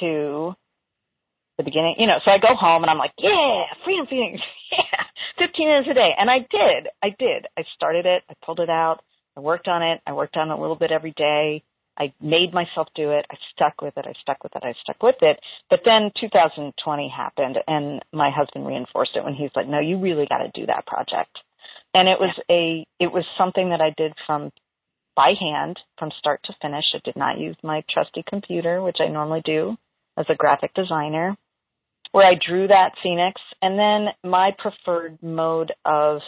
to 0.00 0.54
the 1.56 1.62
beginning, 1.62 1.94
you 1.98 2.06
know, 2.06 2.18
so 2.24 2.32
I 2.32 2.38
go 2.38 2.54
home 2.56 2.82
and 2.82 2.90
I'm 2.90 2.98
like, 2.98 3.12
yeah, 3.18 3.62
Freedom 3.84 4.06
Phoenix, 4.08 4.42
15 5.46 5.68
minutes 5.68 5.88
a 5.90 5.94
day. 5.94 6.10
And 6.18 6.30
I 6.30 6.38
did, 6.38 6.88
I 7.02 7.14
did. 7.18 7.46
I 7.58 7.64
started 7.74 8.06
it, 8.06 8.22
I 8.30 8.34
pulled 8.44 8.60
it 8.60 8.70
out, 8.70 9.00
I 9.36 9.40
worked 9.40 9.68
on 9.68 9.82
it, 9.82 10.00
I 10.06 10.12
worked 10.12 10.36
on 10.36 10.50
it 10.50 10.54
a 10.54 10.60
little 10.60 10.76
bit 10.76 10.90
every 10.90 11.12
day. 11.12 11.62
I 11.96 12.12
made 12.20 12.52
myself 12.52 12.88
do 12.96 13.12
it. 13.12 13.24
I 13.30 13.36
stuck 13.52 13.80
with 13.80 13.96
it. 13.96 14.04
I 14.04 14.14
stuck 14.20 14.42
with 14.42 14.56
it. 14.56 14.64
I 14.64 14.74
stuck 14.82 15.00
with 15.00 15.14
it. 15.20 15.38
But 15.70 15.82
then 15.84 16.10
2020 16.20 17.08
happened 17.08 17.58
and 17.68 18.04
my 18.12 18.30
husband 18.30 18.66
reinforced 18.66 19.12
it 19.14 19.22
when 19.22 19.34
he's 19.34 19.52
like, 19.54 19.68
no, 19.68 19.78
you 19.78 19.98
really 19.98 20.26
got 20.26 20.38
to 20.38 20.50
do 20.60 20.66
that 20.66 20.86
project. 20.88 21.38
And 21.94 22.08
it 22.08 22.18
was 22.18 22.36
a, 22.50 22.84
it 22.98 23.12
was 23.12 23.24
something 23.38 23.70
that 23.70 23.80
I 23.80 23.94
did 23.96 24.12
from 24.26 24.50
by 25.14 25.34
hand 25.38 25.78
from 25.96 26.10
start 26.18 26.40
to 26.46 26.54
finish. 26.60 26.84
I 26.94 27.00
did 27.04 27.14
not 27.14 27.38
use 27.38 27.56
my 27.62 27.84
trusty 27.88 28.24
computer, 28.28 28.82
which 28.82 28.98
I 28.98 29.06
normally 29.06 29.42
do 29.44 29.76
as 30.16 30.26
a 30.28 30.34
graphic 30.34 30.74
designer 30.74 31.36
where 32.14 32.24
I 32.24 32.38
drew 32.46 32.68
that 32.68 32.92
phoenix. 33.02 33.40
And 33.60 33.76
then 33.76 34.06
my 34.22 34.52
preferred 34.56 35.20
mode 35.20 35.72
of 35.84 36.20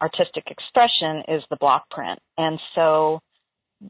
artistic 0.00 0.44
expression 0.46 1.24
is 1.26 1.42
the 1.50 1.56
block 1.56 1.90
print. 1.90 2.20
And 2.36 2.60
so 2.76 3.18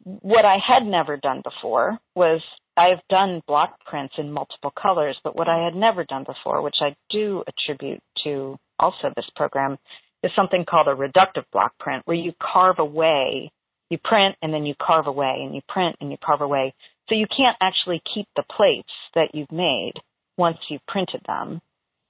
what 0.04 0.46
I 0.46 0.56
had 0.66 0.86
never 0.86 1.18
done 1.18 1.42
before 1.44 1.98
was 2.14 2.40
I've 2.78 3.06
done 3.10 3.42
block 3.46 3.78
prints 3.84 4.14
in 4.16 4.32
multiple 4.32 4.72
colors, 4.82 5.18
but 5.22 5.36
what 5.36 5.48
I 5.48 5.62
had 5.62 5.74
never 5.74 6.02
done 6.02 6.24
before, 6.24 6.62
which 6.62 6.78
I 6.80 6.96
do 7.10 7.44
attribute 7.46 8.00
to 8.24 8.56
also 8.78 9.12
this 9.14 9.28
program, 9.36 9.76
is 10.22 10.30
something 10.34 10.64
called 10.64 10.88
a 10.88 10.94
reductive 10.94 11.44
block 11.52 11.78
print, 11.78 12.04
where 12.06 12.16
you 12.16 12.32
carve 12.40 12.78
away, 12.78 13.52
you 13.90 13.98
print 14.02 14.34
and 14.40 14.54
then 14.54 14.64
you 14.64 14.74
carve 14.80 15.06
away, 15.06 15.42
and 15.42 15.54
you 15.54 15.60
print 15.68 15.94
and 16.00 16.10
you 16.10 16.16
carve 16.24 16.40
away. 16.40 16.72
So 17.10 17.14
you 17.14 17.26
can't 17.26 17.56
actually 17.60 18.00
keep 18.14 18.28
the 18.34 18.44
plates 18.50 18.92
that 19.14 19.34
you've 19.34 19.52
made 19.52 19.92
once 20.38 20.58
you've 20.68 20.86
printed 20.86 21.20
them 21.26 21.60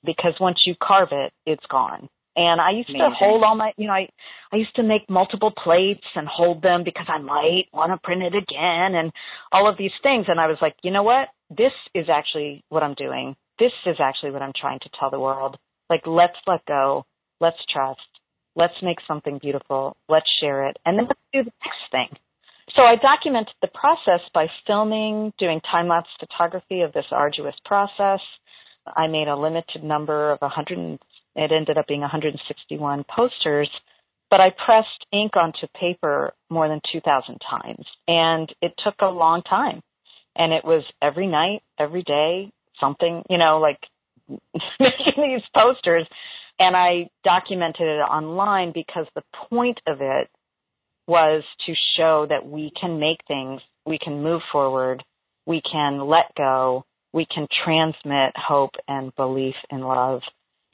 because 0.05 0.35
once 0.41 0.61
you 0.65 0.75
carve 0.81 1.09
it, 1.13 1.33
it's 1.47 1.65
gone. 1.71 2.09
And 2.37 2.61
I 2.61 2.71
used 2.71 2.89
Amazing. 2.91 3.11
to 3.11 3.17
hold 3.17 3.43
all 3.43 3.57
my, 3.57 3.73
you 3.77 3.89
know, 3.89 3.95
I, 3.95 4.09
I 4.53 4.57
used 4.57 4.75
to 4.77 4.85
make 4.85 5.11
multiple 5.11 5.51
plates 5.51 6.07
and 6.15 6.29
hold 6.29 6.63
them 6.63 6.85
because 6.85 7.07
I 7.09 7.19
might 7.19 7.65
want 7.73 7.91
to 7.91 7.99
print 7.99 8.23
it 8.23 8.35
again 8.35 8.95
and 8.95 9.11
all 9.51 9.69
of 9.69 9.77
these 9.77 9.91
things. 10.05 10.27
And 10.29 10.39
I 10.39 10.47
was 10.47 10.59
like, 10.63 10.77
you 10.85 10.93
know 10.93 11.03
what? 11.03 11.31
This 11.51 11.73
is 11.97 12.09
actually 12.09 12.63
what 12.69 12.85
I'm 12.85 12.95
doing. 12.95 13.35
This 13.59 13.73
is 13.87 13.97
actually 13.99 14.31
what 14.31 14.43
I'm 14.43 14.53
trying 14.55 14.79
to 14.81 14.91
tell 14.99 15.11
the 15.11 15.19
world. 15.19 15.59
Like, 15.91 16.03
let's 16.07 16.37
let 16.47 16.65
go. 16.67 17.07
Let's 17.41 17.59
trust. 17.69 18.01
Let's 18.55 18.75
make 18.83 18.99
something 19.09 19.39
beautiful. 19.39 19.97
Let's 20.09 20.31
share 20.41 20.69
it. 20.69 20.77
And 20.87 20.97
then 20.97 21.07
let's 21.07 21.21
do 21.33 21.43
the 21.43 21.53
next 21.65 21.91
thing. 21.91 22.19
So 22.75 22.83
I 22.83 22.97
documented 22.97 23.55
the 23.63 23.69
process 23.69 24.21
by 24.35 24.47
filming, 24.67 25.33
doing 25.39 25.61
time 25.61 25.89
lapse 25.89 26.11
photography 26.21 26.83
of 26.83 26.93
this 26.93 27.07
arduous 27.11 27.55
process. 27.65 28.21
I 28.97 29.07
made 29.07 29.29
a 29.29 29.37
limited 29.37 29.83
number 29.83 30.33
of 30.33 30.41
100, 30.41 30.99
it 31.37 31.53
ended 31.53 31.79
up 31.79 31.87
being 31.87 32.01
161 32.01 33.05
posters, 33.09 33.71
but 34.31 34.41
I 34.41 34.51
pressed 34.51 35.07
ink 35.13 35.37
onto 35.37 35.67
paper 35.79 36.33
more 36.51 36.69
than 36.69 36.81
2,000 36.93 37.39
times. 37.39 37.87
And 38.07 38.53
it 38.61 38.75
took 38.83 38.97
a 39.01 39.07
long 39.07 39.43
time. 39.43 39.83
And 40.37 40.53
it 40.53 40.65
was 40.65 40.85
every 41.03 41.27
night, 41.27 41.63
every 41.79 42.03
day, 42.03 42.53
something, 42.79 43.23
you 43.31 43.39
know, 43.39 43.59
like 43.59 43.81
making 44.81 45.15
these 45.17 45.43
posters. 45.55 46.07
And 46.61 46.77
I 46.77 47.09
documented 47.25 47.87
it 47.87 48.01
online 48.01 48.73
because 48.73 49.07
the 49.15 49.23
point 49.49 49.81
of 49.87 50.01
it 50.01 50.29
was 51.09 51.43
to 51.67 51.75
show 51.97 52.27
that 52.29 52.47
we 52.47 52.71
can 52.79 53.01
make 53.01 53.19
things, 53.27 53.61
we 53.87 53.99
can 53.99 54.23
move 54.23 54.43
forward, 54.53 55.03
we 55.47 55.63
can 55.63 56.07
let 56.07 56.35
go, 56.37 56.85
we 57.13 57.27
can 57.27 57.49
transmit 57.65 58.33
hope 58.37 58.75
and 58.87 59.15
belief 59.17 59.55
in 59.71 59.81
love, 59.81 60.21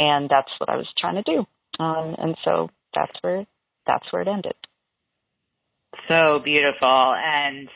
and 0.01 0.29
that's 0.29 0.51
what 0.59 0.69
I 0.69 0.77
was 0.77 0.89
trying 0.99 1.23
to 1.23 1.23
do. 1.23 1.47
Um, 1.83 2.17
and 2.19 2.37
so 2.45 2.69
that's 2.95 3.17
where 3.23 3.47
that's 3.87 4.13
where 4.13 4.23
it 4.23 4.29
ended. 4.29 4.55
So 6.09 6.41
beautiful, 6.45 7.15
and 7.17 7.69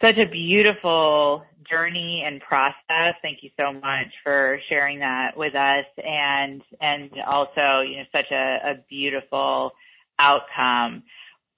such 0.00 0.18
a 0.18 0.30
beautiful 0.30 1.42
journey 1.68 2.22
and 2.26 2.40
process. 2.40 3.14
Thank 3.22 3.38
you 3.42 3.50
so 3.58 3.72
much 3.72 4.08
for 4.22 4.60
sharing 4.68 4.98
that 5.00 5.36
with 5.36 5.54
us 5.54 5.86
and 6.04 6.62
and 6.80 7.10
also, 7.26 7.80
you 7.80 7.96
know, 7.96 8.04
such 8.12 8.30
a, 8.30 8.58
a 8.64 8.74
beautiful 8.88 9.72
outcome. 10.18 11.02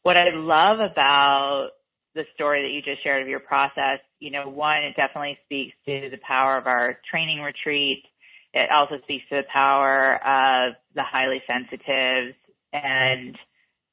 What 0.03 0.17
I 0.17 0.31
love 0.31 0.81
about 0.81 1.71
the 2.15 2.25
story 2.35 2.63
that 2.63 2.71
you 2.71 2.83
just 2.83 3.03
shared 3.03 3.23
of 3.23 3.29
your 3.29 3.41
process, 3.41 4.01
you 4.19 4.31
know, 4.31 4.49
one, 4.49 4.79
it 4.79 4.97
definitely 4.97 5.39
speaks 5.45 5.75
to 5.87 6.09
the 6.11 6.19
power 6.27 6.57
of 6.57 6.67
our 6.67 6.99
training 7.11 7.41
retreat. 7.41 8.05
It 8.53 8.71
also 8.71 8.99
speaks 9.03 9.25
to 9.29 9.37
the 9.37 9.49
power 9.53 10.17
of 10.27 10.75
the 10.95 11.03
highly 11.03 11.43
sensitives 11.47 12.35
and 12.73 13.37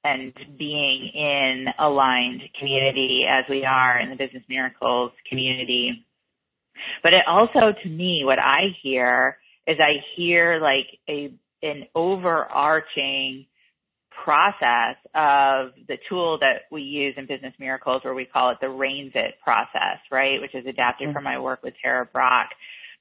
and 0.04 0.34
being 0.58 1.10
in 1.13 1.65
aligned 1.80 2.41
community 2.58 3.26
as 3.30 3.43
we 3.50 3.65
are 3.65 4.00
in 4.00 4.10
the 4.10 4.15
business 4.15 4.43
miracles 4.48 5.12
community. 5.28 6.06
But 7.04 7.13
it 7.13 7.24
also, 7.28 7.74
to 7.84 7.89
me, 7.89 8.22
what 8.24 8.39
I 8.39 8.67
hear 8.82 9.38
is 9.65 9.78
I 9.80 9.96
hear 10.15 10.60
like 10.62 10.88
a 11.10 11.34
an 11.63 11.88
overarching 11.96 13.46
process 14.28 14.98
of 15.16 15.72
the 15.88 15.98
tool 16.10 16.38
that 16.40 16.63
we 16.70 16.82
use 16.82 17.13
in 17.16 17.26
Business 17.28 17.54
Miracles, 17.60 18.04
where 18.04 18.13
we 18.13 18.26
call 18.26 18.50
it 18.50 18.58
the 18.60 18.68
RAINS 18.68 19.13
IT 19.16 19.36
process, 19.42 20.00
right? 20.12 20.42
Which 20.42 20.54
is 20.54 20.66
adapted 20.66 21.08
mm-hmm. 21.08 21.16
from 21.16 21.24
my 21.24 21.40
work 21.40 21.63
with 21.63 21.76
Tara 21.82 22.06
Brach. 22.06 22.50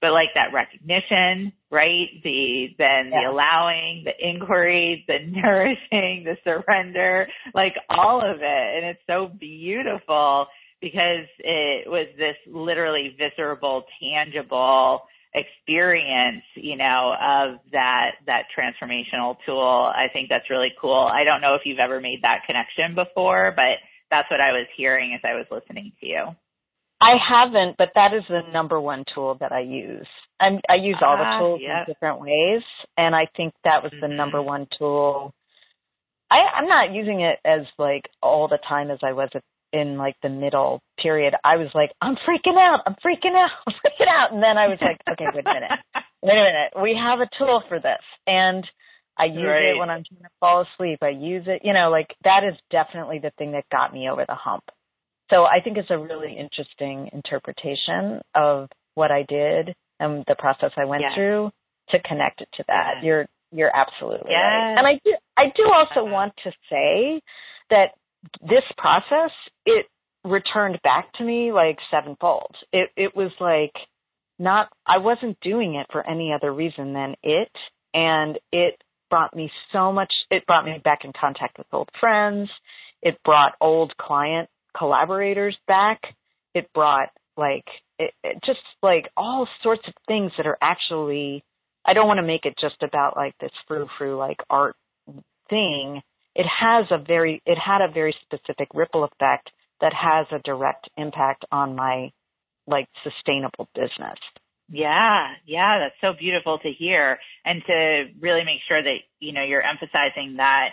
but 0.01 0.12
like 0.12 0.29
that 0.37 0.53
recognition, 0.53 1.53
right? 1.69 2.07
The 2.23 2.69
then 2.79 3.11
yeah. 3.11 3.23
the 3.25 3.33
allowing, 3.33 4.05
the 4.05 4.12
inquiry, 4.25 5.05
the 5.09 5.19
nourishing, 5.27 6.25
the 6.25 6.37
surrender, 6.45 7.27
like 7.55 7.75
all 7.89 8.21
of 8.21 8.37
it. 8.41 8.77
And 8.77 8.87
it's 8.87 9.03
so 9.09 9.27
beautiful 9.27 10.47
because 10.81 11.27
it 11.41 11.91
was 11.91 12.07
this 12.17 12.37
literally 12.47 13.17
visceral, 13.19 13.85
tangible 14.01 15.03
experience, 15.37 16.42
you 16.55 16.77
know, 16.77 17.14
of 17.20 17.61
that 17.72 18.12
that 18.27 18.46
transformational 18.57 19.37
tool. 19.44 19.92
I 19.94 20.09
think 20.12 20.29
that's 20.29 20.51
really 20.51 20.72
cool. 20.81 21.09
I 21.12 21.25
don't 21.25 21.40
know 21.40 21.55
if 21.55 21.62
you've 21.64 21.79
ever 21.79 22.01
made 22.01 22.22
that 22.22 22.44
connection 22.46 22.94
before, 22.94 23.53
but 23.55 23.77
that's 24.11 24.31
what 24.31 24.40
I 24.40 24.53
was 24.53 24.66
hearing 24.77 25.14
as 25.14 25.20
I 25.22 25.35
was 25.35 25.46
listening 25.51 25.92
to 26.01 26.07
you. 26.07 26.25
I 26.99 27.16
haven't, 27.16 27.77
but 27.77 27.90
that 27.94 28.14
is 28.14 28.22
the 28.29 28.40
number 28.53 28.81
one 28.81 29.05
tool 29.14 29.37
that 29.40 29.53
I 29.53 29.61
use. 29.61 30.07
I'm, 30.40 30.61
I 30.68 30.77
use 30.77 30.96
all 31.03 31.18
the 31.18 31.25
ah, 31.25 31.38
tools 31.38 31.61
in 31.61 31.85
different 31.87 32.20
ways, 32.20 32.62
and 32.96 33.14
I 33.14 33.27
think 33.37 33.53
that 33.64 33.83
was 33.83 33.92
the 33.92 34.07
mm-hmm. 34.07 34.16
number 34.16 34.40
one 34.40 34.66
tool. 34.79 35.35
I, 36.31 36.38
I'm 36.55 36.66
not 36.66 36.94
using 36.94 37.20
it 37.20 37.38
as 37.44 37.66
like 37.79 38.09
all 38.22 38.49
the 38.49 38.59
time 38.66 38.90
as 38.90 38.99
I 39.03 39.12
was 39.12 39.29
in 39.73 39.97
like 39.97 40.17
the 40.23 40.29
middle 40.29 40.81
period. 40.99 41.35
I 41.45 41.57
was 41.57 41.69
like, 41.75 41.93
I'm 42.01 42.17
freaking 42.17 42.59
out, 42.59 42.81
I'm 42.87 42.95
freaking 42.95 43.37
out, 43.37 43.51
I'm 43.67 43.75
freaking 43.75 44.09
out, 44.09 44.33
and 44.33 44.43
then 44.43 44.59
I 44.59 44.69
was 44.69 44.79
like, 44.81 45.01
okay, 45.11 45.27
wait 45.35 45.45
a 45.47 45.55
minute, 45.55 45.71
wait 46.23 46.39
a 46.39 46.43
minute, 46.43 46.73
we 46.83 46.99
have 47.01 47.21
a 47.21 47.29
tool 47.39 47.63
for 47.69 47.79
this, 47.79 48.03
and 48.27 48.67
I 49.19 49.27
use 49.27 49.45
right. 49.47 49.75
it 49.75 49.79
when 49.79 49.91
I'm 49.91 50.05
trying 50.05 50.23
to 50.23 50.29
fall 50.41 50.67
asleep. 50.75 50.99
I 51.03 51.09
use 51.09 51.45
it, 51.47 51.63
you 51.65 51.73
know, 51.73 51.91
like 51.91 52.15
that 52.25 52.45
is 52.45 52.55
definitely 52.71 53.19
the 53.19 53.33
thing 53.39 53.53
that 53.53 53.65
got 53.71 53.93
me 53.93 54.11
over 54.11 54.25
the 54.27 54.35
hump. 54.35 54.65
So 55.31 55.45
I 55.45 55.61
think 55.61 55.79
it's 55.79 55.91
a 55.91 55.99
really 55.99 56.37
interesting 56.37 57.11
interpretation 57.13 58.21
of 58.35 58.69
what 58.95 59.11
I 59.11 59.25
did 59.29 59.75
and 59.99 60.25
the 60.29 60.37
process 60.39 60.71
I 60.77 60.85
went 60.85 61.03
through 61.15 61.51
to 61.91 61.99
connect 62.01 62.43
it 62.43 62.49
to 62.55 62.65
that. 62.69 63.03
You're 63.03 63.27
you're 63.53 63.75
absolutely 63.75 64.33
right. 64.35 64.75
And 64.77 64.87
I 64.87 65.01
do 65.05 65.15
I 65.37 65.45
do 65.55 65.65
also 65.73 66.01
uh-huh. 66.01 66.13
want 66.13 66.35
to 66.45 66.53
say 66.71 67.21
that 67.71 67.93
this 68.43 68.65
process 68.77 69.31
it 69.65 69.87
returned 70.25 70.81
back 70.83 71.12
to 71.15 71.25
me 71.25 71.53
like 71.53 71.79
sevenfold. 71.91 72.55
It 72.73 72.91
it 72.97 73.17
was 73.17 73.31
like 73.41 73.73
not 74.39 74.69
I 74.87 74.99
wasn't 74.99 75.39
doing 75.41 75.77
it 75.77 75.87
for 75.91 76.07
any 76.07 76.33
other 76.33 76.53
reason 76.53 76.93
than 76.93 77.15
it 77.23 77.53
and 77.95 78.39
it 78.53 78.81
brought 79.09 79.35
me 79.35 79.51
so 79.73 79.93
much 79.93 80.12
it 80.31 80.47
brought 80.47 80.65
me 80.65 80.79
back 80.83 81.05
in 81.05 81.12
contact 81.19 81.59
with 81.59 81.67
old 81.73 81.89
friends. 82.01 82.51
It 83.03 83.19
brought 83.25 83.55
old 83.61 83.97
client 83.97 84.49
collaborators 84.77 85.57
back. 85.69 86.03
It 86.55 86.73
brought 86.73 87.11
like 87.37 87.67
it, 87.99 88.12
it 88.25 88.43
just 88.45 88.61
like 88.83 89.09
all 89.17 89.49
sorts 89.62 89.87
of 89.87 89.95
things 90.09 90.33
that 90.37 90.47
are 90.47 90.59
actually 90.61 91.45
I 91.85 91.95
don't 91.95 92.09
want 92.09 92.19
to 92.19 92.27
make 92.27 92.47
it 92.47 92.59
just 92.61 92.83
about 92.83 93.17
like 93.17 93.35
this 93.39 93.53
frou 93.69 93.87
frou 93.97 94.17
like 94.17 94.41
art 94.51 94.77
thing. 95.49 96.03
It 96.37 96.46
has 96.46 96.85
a 96.90 96.99
very 96.99 97.42
it 97.46 97.57
had 97.59 97.81
a 97.81 97.90
very 97.90 98.14
specific 98.22 98.68
ripple 98.75 99.05
effect 99.05 99.51
that 99.81 99.94
has 99.94 100.27
a 100.31 100.38
direct 100.40 100.87
impact 100.99 101.46
on 101.51 101.75
my 101.75 102.12
like 102.66 102.88
sustainable 103.03 103.68
business. 103.75 104.18
Yeah, 104.68 105.33
yeah, 105.46 105.79
that's 105.79 105.94
so 106.03 106.12
beautiful 106.18 106.59
to 106.59 106.70
hear 106.70 107.18
and 107.46 107.62
to 107.66 108.05
really 108.20 108.44
make 108.44 108.61
sure 108.68 108.83
that 108.83 108.99
you 109.18 109.33
know 109.33 109.42
you're 109.42 109.62
emphasizing 109.62 110.37
that 110.37 110.72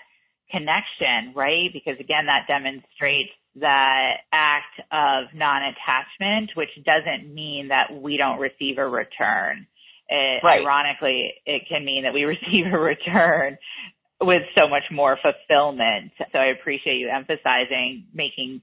connection, 0.51 1.33
right? 1.33 1.69
Because 1.71 1.97
again, 1.97 2.25
that 2.25 2.45
demonstrates 2.45 3.31
the 3.55 4.09
act 4.33 4.81
of 4.91 5.25
non-attachment, 5.33 6.51
which 6.55 6.69
doesn't 6.83 7.33
mean 7.33 7.69
that 7.69 7.93
we 8.01 8.17
don't 8.17 8.39
receive 8.39 8.79
a 8.79 8.87
return. 8.87 9.65
It, 10.09 10.43
right. 10.43 10.61
Ironically, 10.61 11.35
it 11.45 11.63
can 11.69 11.85
mean 11.85 12.03
that 12.03 12.13
we 12.13 12.23
receive 12.25 12.65
a 12.65 12.77
return 12.77 13.57
with 14.25 14.43
so 14.55 14.67
much 14.67 14.83
more 14.91 15.17
fulfillment. 15.21 16.11
So 16.31 16.39
I 16.39 16.47
appreciate 16.47 16.97
you 16.97 17.09
emphasizing 17.09 18.05
making 18.13 18.61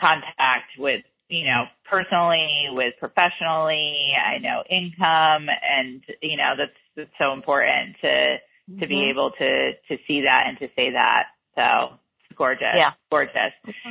contact 0.00 0.78
with, 0.78 1.02
you 1.28 1.46
know, 1.46 1.64
personally, 1.88 2.66
with 2.70 2.94
professionally, 2.98 4.12
I 4.14 4.38
know 4.38 4.62
income 4.68 5.48
and, 5.48 6.02
you 6.22 6.36
know, 6.36 6.54
that's, 6.56 6.70
that's 6.96 7.10
so 7.18 7.32
important 7.32 7.96
to, 8.02 8.06
mm-hmm. 8.06 8.80
to 8.80 8.86
be 8.86 8.94
mm-hmm. 8.96 9.10
able 9.10 9.30
to, 9.38 9.72
to 9.88 9.96
see 10.06 10.22
that 10.22 10.44
and 10.46 10.58
to 10.58 10.68
say 10.76 10.92
that. 10.92 11.26
So 11.54 11.98
gorgeous. 12.36 12.74
Yeah. 12.76 12.92
Gorgeous. 13.10 13.52
Mm-hmm. 13.66 13.90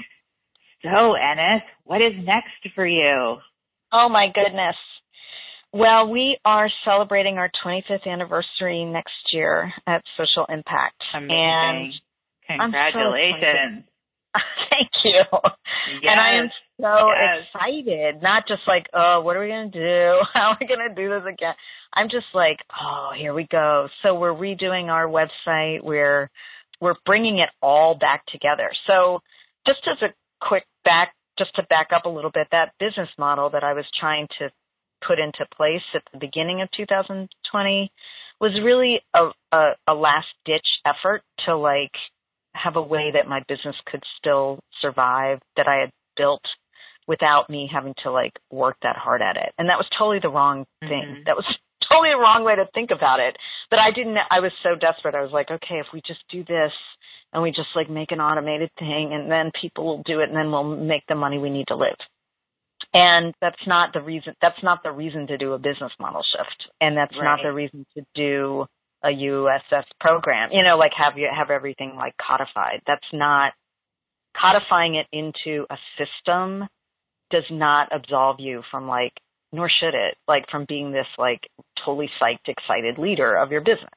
So, 0.84 1.13
Ennis, 1.13 1.63
what 1.84 2.01
is 2.01 2.13
next 2.23 2.73
for 2.75 2.86
you? 2.86 3.38
Oh, 3.91 4.10
my 4.10 4.28
goodness. 4.34 4.75
Well, 5.75 6.09
we 6.09 6.38
are 6.45 6.69
celebrating 6.85 7.38
our 7.38 7.51
25th 7.61 8.07
anniversary 8.07 8.85
next 8.85 9.33
year 9.33 9.73
at 9.85 10.05
Social 10.15 10.45
Impact. 10.47 11.03
Amazing. 11.13 11.91
And 12.47 12.61
Congratulations. 12.61 13.83
So 14.33 14.39
Thank 14.69 14.89
you. 15.03 15.21
Yes. 16.01 16.11
And 16.11 16.19
I 16.21 16.35
am 16.35 16.49
so 16.79 17.09
yes. 17.09 17.47
excited. 17.53 18.21
Not 18.21 18.47
just 18.47 18.61
like, 18.65 18.85
oh, 18.93 19.19
what 19.19 19.35
are 19.35 19.41
we 19.41 19.49
going 19.49 19.69
to 19.69 19.77
do? 19.77 20.21
How 20.33 20.51
are 20.51 20.57
we 20.61 20.65
going 20.65 20.88
to 20.88 20.95
do 20.95 21.09
this 21.09 21.23
again? 21.27 21.55
I'm 21.93 22.07
just 22.07 22.27
like, 22.33 22.59
oh, 22.81 23.09
here 23.13 23.33
we 23.33 23.45
go. 23.51 23.89
So 24.01 24.15
we're 24.15 24.33
redoing 24.33 24.85
our 24.85 25.07
website. 25.07 25.83
We're 25.83 26.29
we're 26.79 26.95
bringing 27.05 27.39
it 27.39 27.49
all 27.61 27.95
back 27.95 28.25
together. 28.27 28.71
So 28.88 29.19
just 29.67 29.81
as 29.91 30.01
a 30.01 30.13
quick 30.39 30.63
back, 30.85 31.13
just 31.38 31.53
to 31.55 31.63
back 31.63 31.89
up 31.93 32.05
a 32.05 32.09
little 32.09 32.31
bit, 32.31 32.47
that 32.53 32.71
business 32.79 33.09
model 33.17 33.49
that 33.49 33.65
I 33.65 33.73
was 33.73 33.85
trying 33.99 34.29
to 34.39 34.49
put 35.05 35.19
into 35.19 35.45
place 35.55 35.81
at 35.93 36.03
the 36.12 36.19
beginning 36.19 36.62
of 36.62 36.69
2020 36.71 37.91
was 38.39 38.51
really 38.63 39.01
a, 39.13 39.29
a, 39.51 39.71
a 39.88 39.93
last 39.93 40.27
ditch 40.45 40.67
effort 40.86 41.21
to 41.45 41.55
like 41.55 41.91
have 42.53 42.75
a 42.75 42.81
way 42.81 43.12
that 43.13 43.27
my 43.27 43.41
business 43.47 43.75
could 43.86 44.03
still 44.17 44.60
survive 44.81 45.39
that 45.58 45.67
I 45.67 45.75
had 45.75 45.91
built 46.17 46.43
without 47.08 47.49
me 47.49 47.69
having 47.71 47.93
to 48.03 48.12
like 48.12 48.34
work 48.51 48.77
that 48.81 48.95
hard 48.95 49.21
at 49.21 49.38
it. 49.38 49.53
And 49.58 49.69
that 49.69 49.77
was 49.77 49.88
totally 49.97 50.19
the 50.19 50.29
wrong 50.29 50.65
thing. 50.79 51.03
Mm-hmm. 51.05 51.23
That 51.25 51.36
was 51.36 51.45
totally 51.89 52.10
the 52.10 52.19
wrong 52.19 52.43
way 52.43 52.55
to 52.55 52.65
think 52.73 52.91
about 52.91 53.19
it. 53.19 53.36
But 53.69 53.79
I 53.79 53.91
didn't, 53.91 54.17
I 54.31 54.39
was 54.39 54.51
so 54.63 54.75
desperate. 54.75 55.15
I 55.15 55.21
was 55.21 55.31
like, 55.31 55.51
okay, 55.51 55.75
if 55.75 55.88
we 55.93 56.01
just 56.05 56.23
do 56.29 56.43
this 56.43 56.71
and 57.34 57.43
we 57.43 57.51
just 57.51 57.69
like 57.75 57.89
make 57.89 58.12
an 58.12 58.21
automated 58.21 58.71
thing 58.79 59.13
and 59.13 59.29
then 59.29 59.51
people 59.60 59.86
will 59.86 60.03
do 60.03 60.21
it 60.21 60.29
and 60.29 60.38
then 60.38 60.51
we'll 60.51 60.63
make 60.63 61.03
the 61.08 61.15
money 61.15 61.38
we 61.38 61.49
need 61.49 61.67
to 61.67 61.75
live. 61.75 61.97
And 62.95 63.34
that's 63.41 63.67
not 63.67 63.91
the 63.91 64.01
reason, 64.01 64.36
that's 64.41 64.63
not 64.63 64.81
the 64.81 64.91
reason 64.91 65.27
to 65.27 65.38
do 65.38 65.51
a 65.51 65.60
business 65.60 65.91
model 65.99 66.23
shift. 66.31 66.71
And 66.79 66.95
that's 66.95 67.13
right. 67.17 67.25
not 67.25 67.39
the 67.43 67.51
reason 67.51 67.86
to 67.97 68.05
do 68.15 68.65
a 69.03 69.10
USS 69.10 69.84
program, 69.99 70.49
you 70.53 70.63
know, 70.63 70.77
like 70.77 70.93
have 70.97 71.17
you 71.17 71.29
have 71.31 71.49
everything 71.51 71.95
like 71.97 72.15
codified. 72.17 72.81
That's 72.88 73.05
not 73.12 73.51
codifying 74.39 74.95
it 74.95 75.08
into 75.12 75.65
a 75.69 75.77
system 75.97 76.67
does 77.31 77.43
not 77.51 77.89
absolve 77.91 78.38
you 78.39 78.63
from 78.71 78.88
like 78.88 79.12
nor 79.51 79.69
should 79.69 79.93
it, 79.93 80.15
like 80.27 80.45
from 80.49 80.65
being 80.67 80.91
this 80.91 81.08
like 81.17 81.41
totally 81.84 82.10
psyched, 82.21 82.47
excited 82.47 82.97
leader 82.97 83.36
of 83.36 83.51
your 83.51 83.62
business. 83.62 83.89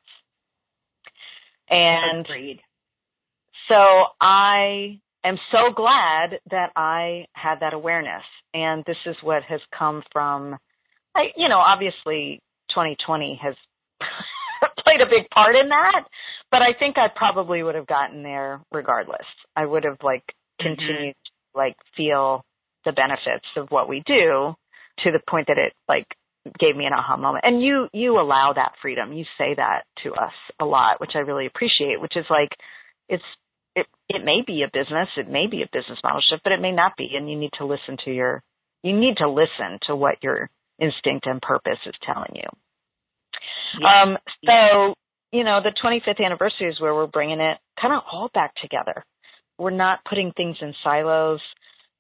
And 1.70 2.24
Agreed. 2.26 2.61
so 3.68 3.76
I 4.20 5.00
am 5.28 5.38
so 5.52 5.72
glad 5.74 6.40
that 6.50 6.70
I 6.76 7.26
had 7.32 7.60
that 7.60 7.74
awareness. 7.74 8.24
And 8.54 8.84
this 8.86 8.96
is 9.06 9.16
what 9.22 9.42
has 9.44 9.60
come 9.76 10.02
from, 10.12 10.56
I, 11.14 11.28
you 11.36 11.48
know, 11.48 11.58
obviously 11.58 12.40
2020 12.70 13.40
has 13.42 13.54
played 14.84 15.00
a 15.00 15.06
big 15.06 15.28
part 15.30 15.56
in 15.56 15.68
that, 15.68 16.04
but 16.50 16.62
I 16.62 16.72
think 16.78 16.98
I 16.98 17.08
probably 17.14 17.62
would 17.62 17.74
have 17.74 17.86
gotten 17.86 18.22
there 18.22 18.60
regardless. 18.72 19.26
I 19.56 19.66
would 19.66 19.84
have 19.84 19.98
like 20.02 20.24
mm-hmm. 20.60 20.68
continued 20.68 21.14
mm-hmm. 21.14 21.58
to 21.58 21.58
like 21.58 21.76
feel 21.96 22.42
the 22.84 22.92
benefits 22.92 23.46
of 23.56 23.70
what 23.70 23.88
we 23.88 24.02
do 24.06 24.54
to 25.00 25.12
the 25.12 25.20
point 25.28 25.48
that 25.48 25.58
it 25.58 25.72
like 25.88 26.06
gave 26.58 26.76
me 26.76 26.86
an 26.86 26.92
aha 26.92 27.16
moment. 27.16 27.44
And 27.44 27.62
you 27.62 27.88
you 27.92 28.20
allow 28.20 28.52
that 28.54 28.72
freedom. 28.80 29.12
You 29.12 29.24
say 29.36 29.54
that 29.54 29.82
to 30.02 30.14
us 30.14 30.32
a 30.60 30.64
lot, 30.64 31.00
which 31.00 31.12
I 31.14 31.18
really 31.18 31.46
appreciate, 31.46 32.00
which 32.00 32.16
is 32.16 32.26
like 32.30 32.50
it's 33.08 33.24
it 33.78 33.86
it 34.08 34.24
may 34.24 34.42
be 34.46 34.62
a 34.62 34.70
business, 34.72 35.08
it 35.16 35.28
may 35.28 35.46
be 35.46 35.62
a 35.62 35.68
business 35.72 35.98
model 36.02 36.20
shift, 36.20 36.42
but 36.44 36.52
it 36.52 36.60
may 36.60 36.72
not 36.72 36.96
be 36.96 37.10
and 37.16 37.30
you 37.30 37.36
need 37.36 37.52
to 37.58 37.64
listen 37.64 37.96
to 38.04 38.12
your 38.12 38.42
you 38.82 38.98
need 38.98 39.16
to 39.18 39.28
listen 39.28 39.78
to 39.82 39.96
what 39.96 40.22
your 40.22 40.50
instinct 40.80 41.26
and 41.26 41.42
purpose 41.42 41.78
is 41.86 41.94
telling 42.02 42.34
you. 42.34 42.48
Yeah. 43.80 44.02
Um 44.02 44.18
so, 44.46 44.94
you 45.32 45.44
know, 45.44 45.60
the 45.62 45.72
25th 45.82 46.24
anniversary 46.24 46.70
is 46.70 46.80
where 46.80 46.94
we're 46.94 47.06
bringing 47.06 47.40
it 47.40 47.58
kind 47.80 47.94
of 47.94 48.02
all 48.10 48.30
back 48.34 48.54
together. 48.56 49.04
We're 49.58 49.70
not 49.70 50.04
putting 50.04 50.32
things 50.32 50.56
in 50.60 50.74
silos 50.84 51.40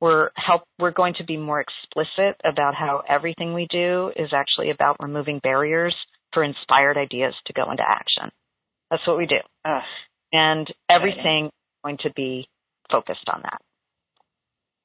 we're 0.00 0.30
help 0.36 0.62
we're 0.78 0.92
going 0.92 1.14
to 1.14 1.24
be 1.24 1.36
more 1.36 1.60
explicit 1.60 2.40
about 2.44 2.74
how 2.74 3.02
everything 3.08 3.52
we 3.52 3.66
do 3.70 4.12
is 4.16 4.30
actually 4.32 4.70
about 4.70 4.96
removing 5.00 5.40
barriers 5.40 5.94
for 6.32 6.44
inspired 6.44 6.96
ideas 6.96 7.34
to 7.46 7.52
go 7.52 7.70
into 7.70 7.82
action. 7.86 8.30
That's 8.90 9.06
what 9.06 9.18
we 9.18 9.26
do. 9.26 9.38
Uh, 9.64 9.80
and 10.32 10.72
everything 10.88 11.50
going 11.84 11.98
to 11.98 12.10
be 12.10 12.48
focused 12.90 13.28
on 13.32 13.42
that. 13.42 13.60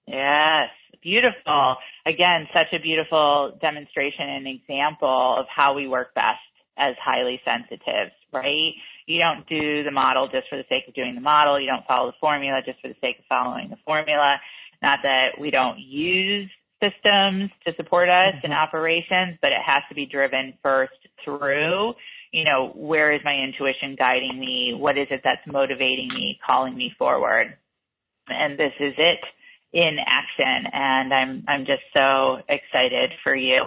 Yes, 0.07 0.69
beautiful. 1.01 1.75
Again, 2.05 2.47
such 2.53 2.73
a 2.73 2.79
beautiful 2.79 3.57
demonstration 3.61 4.29
and 4.29 4.47
example 4.47 5.35
of 5.37 5.45
how 5.47 5.73
we 5.73 5.87
work 5.87 6.13
best 6.13 6.39
as 6.77 6.95
highly 7.01 7.39
sensitives, 7.45 8.11
right? 8.31 8.73
You 9.05 9.19
don't 9.19 9.47
do 9.47 9.83
the 9.83 9.91
model 9.91 10.27
just 10.27 10.49
for 10.49 10.57
the 10.57 10.65
sake 10.69 10.87
of 10.87 10.93
doing 10.93 11.15
the 11.15 11.21
model. 11.21 11.59
You 11.59 11.67
don't 11.67 11.85
follow 11.85 12.07
the 12.07 12.17
formula 12.19 12.61
just 12.65 12.81
for 12.81 12.87
the 12.87 12.95
sake 12.99 13.19
of 13.19 13.25
following 13.29 13.69
the 13.69 13.77
formula. 13.85 14.37
Not 14.81 14.99
that 15.03 15.39
we 15.39 15.51
don't 15.51 15.79
use 15.79 16.49
systems 16.81 17.49
to 17.65 17.73
support 17.75 18.09
us 18.09 18.33
mm-hmm. 18.35 18.47
in 18.47 18.51
operations, 18.51 19.37
but 19.41 19.51
it 19.51 19.61
has 19.65 19.83
to 19.89 19.95
be 19.95 20.05
driven 20.05 20.53
first 20.61 20.93
through, 21.23 21.93
you 22.33 22.43
know, 22.43 22.73
where 22.75 23.13
is 23.13 23.21
my 23.23 23.35
intuition 23.35 23.95
guiding 23.95 24.39
me? 24.39 24.73
What 24.73 24.97
is 24.97 25.07
it 25.11 25.21
that's 25.23 25.45
motivating 25.47 26.09
me, 26.09 26.39
calling 26.45 26.75
me 26.75 26.93
forward? 26.97 27.55
And 28.27 28.57
this 28.57 28.73
is 28.79 28.95
it 28.97 29.19
in 29.71 29.97
action 30.05 30.67
and 30.71 31.11
I'm 31.13 31.43
I'm 31.47 31.65
just 31.65 31.81
so 31.93 32.37
excited 32.47 33.11
for 33.23 33.35
you. 33.35 33.63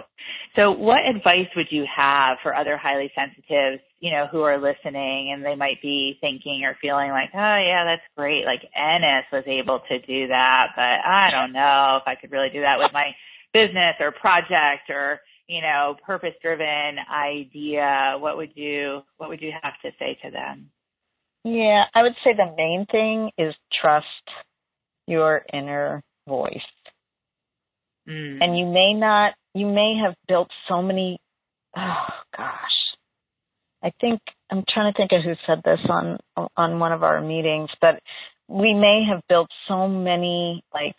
So 0.55 0.71
what 0.71 1.05
advice 1.05 1.49
would 1.55 1.67
you 1.69 1.85
have 1.93 2.37
for 2.41 2.55
other 2.55 2.77
highly 2.77 3.11
sensitives, 3.13 3.81
you 3.99 4.11
know, 4.11 4.25
who 4.27 4.41
are 4.41 4.57
listening 4.57 5.31
and 5.33 5.43
they 5.43 5.55
might 5.55 5.81
be 5.81 6.17
thinking 6.21 6.63
or 6.63 6.77
feeling 6.81 7.11
like, 7.11 7.29
"Oh 7.33 7.37
yeah, 7.57 7.83
that's 7.85 8.01
great. 8.15 8.45
Like 8.45 8.63
Ennis 8.75 9.25
was 9.31 9.43
able 9.47 9.79
to 9.89 9.99
do 9.99 10.27
that, 10.27 10.69
but 10.75 11.05
I 11.05 11.29
don't 11.29 11.51
know 11.53 11.99
if 12.01 12.07
I 12.07 12.15
could 12.15 12.31
really 12.31 12.49
do 12.49 12.61
that 12.61 12.79
with 12.79 12.93
my 12.93 13.13
business 13.53 13.95
or 13.99 14.11
project 14.11 14.89
or, 14.89 15.19
you 15.47 15.61
know, 15.61 15.95
purpose-driven 16.05 16.97
idea." 17.11 18.15
What 18.19 18.37
would 18.37 18.51
you 18.55 19.01
what 19.17 19.29
would 19.29 19.41
you 19.41 19.51
have 19.61 19.73
to 19.83 19.91
say 19.99 20.17
to 20.23 20.31
them? 20.31 20.69
Yeah, 21.43 21.83
I 21.93 22.01
would 22.03 22.15
say 22.23 22.33
the 22.33 22.53
main 22.57 22.85
thing 22.91 23.31
is 23.37 23.55
trust 23.81 24.05
your 25.07 25.43
inner 25.53 26.03
voice. 26.27 26.59
Mm. 28.07 28.37
And 28.41 28.57
you 28.57 28.65
may 28.65 28.93
not, 28.93 29.33
you 29.53 29.65
may 29.65 29.95
have 30.03 30.15
built 30.27 30.49
so 30.67 30.81
many, 30.81 31.19
oh 31.75 32.07
gosh. 32.35 32.97
I 33.83 33.91
think, 34.01 34.19
I'm 34.51 34.63
trying 34.67 34.91
to 34.91 34.97
think 34.97 35.11
of 35.11 35.23
who 35.23 35.35
said 35.45 35.61
this 35.63 35.79
on, 35.89 36.17
on 36.57 36.79
one 36.79 36.91
of 36.91 37.03
our 37.03 37.21
meetings, 37.21 37.69
but 37.79 37.99
we 38.47 38.73
may 38.73 39.03
have 39.09 39.21
built 39.29 39.49
so 39.67 39.87
many, 39.87 40.63
like, 40.73 40.95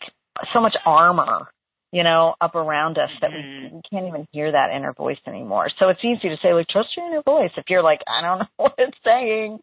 so 0.53 0.61
much 0.61 0.75
armor, 0.85 1.49
you 1.91 2.03
know, 2.03 2.35
up 2.39 2.55
around 2.55 2.97
us 2.97 3.09
that 3.21 3.31
mm-hmm. 3.31 3.63
we, 3.63 3.75
we 3.75 3.81
can't 3.89 4.07
even 4.07 4.27
hear 4.31 4.51
that 4.51 4.71
inner 4.75 4.93
voice 4.93 5.17
anymore. 5.27 5.69
So 5.79 5.89
it's 5.89 6.03
easy 6.03 6.29
to 6.29 6.37
say, 6.41 6.53
like, 6.53 6.67
trust 6.67 6.89
your 6.95 7.07
inner 7.07 7.23
voice 7.23 7.51
if 7.57 7.65
you're 7.67 7.83
like, 7.83 8.01
I 8.07 8.21
don't 8.21 8.39
know 8.39 8.47
what 8.57 8.75
it's 8.77 8.97
saying. 9.03 9.59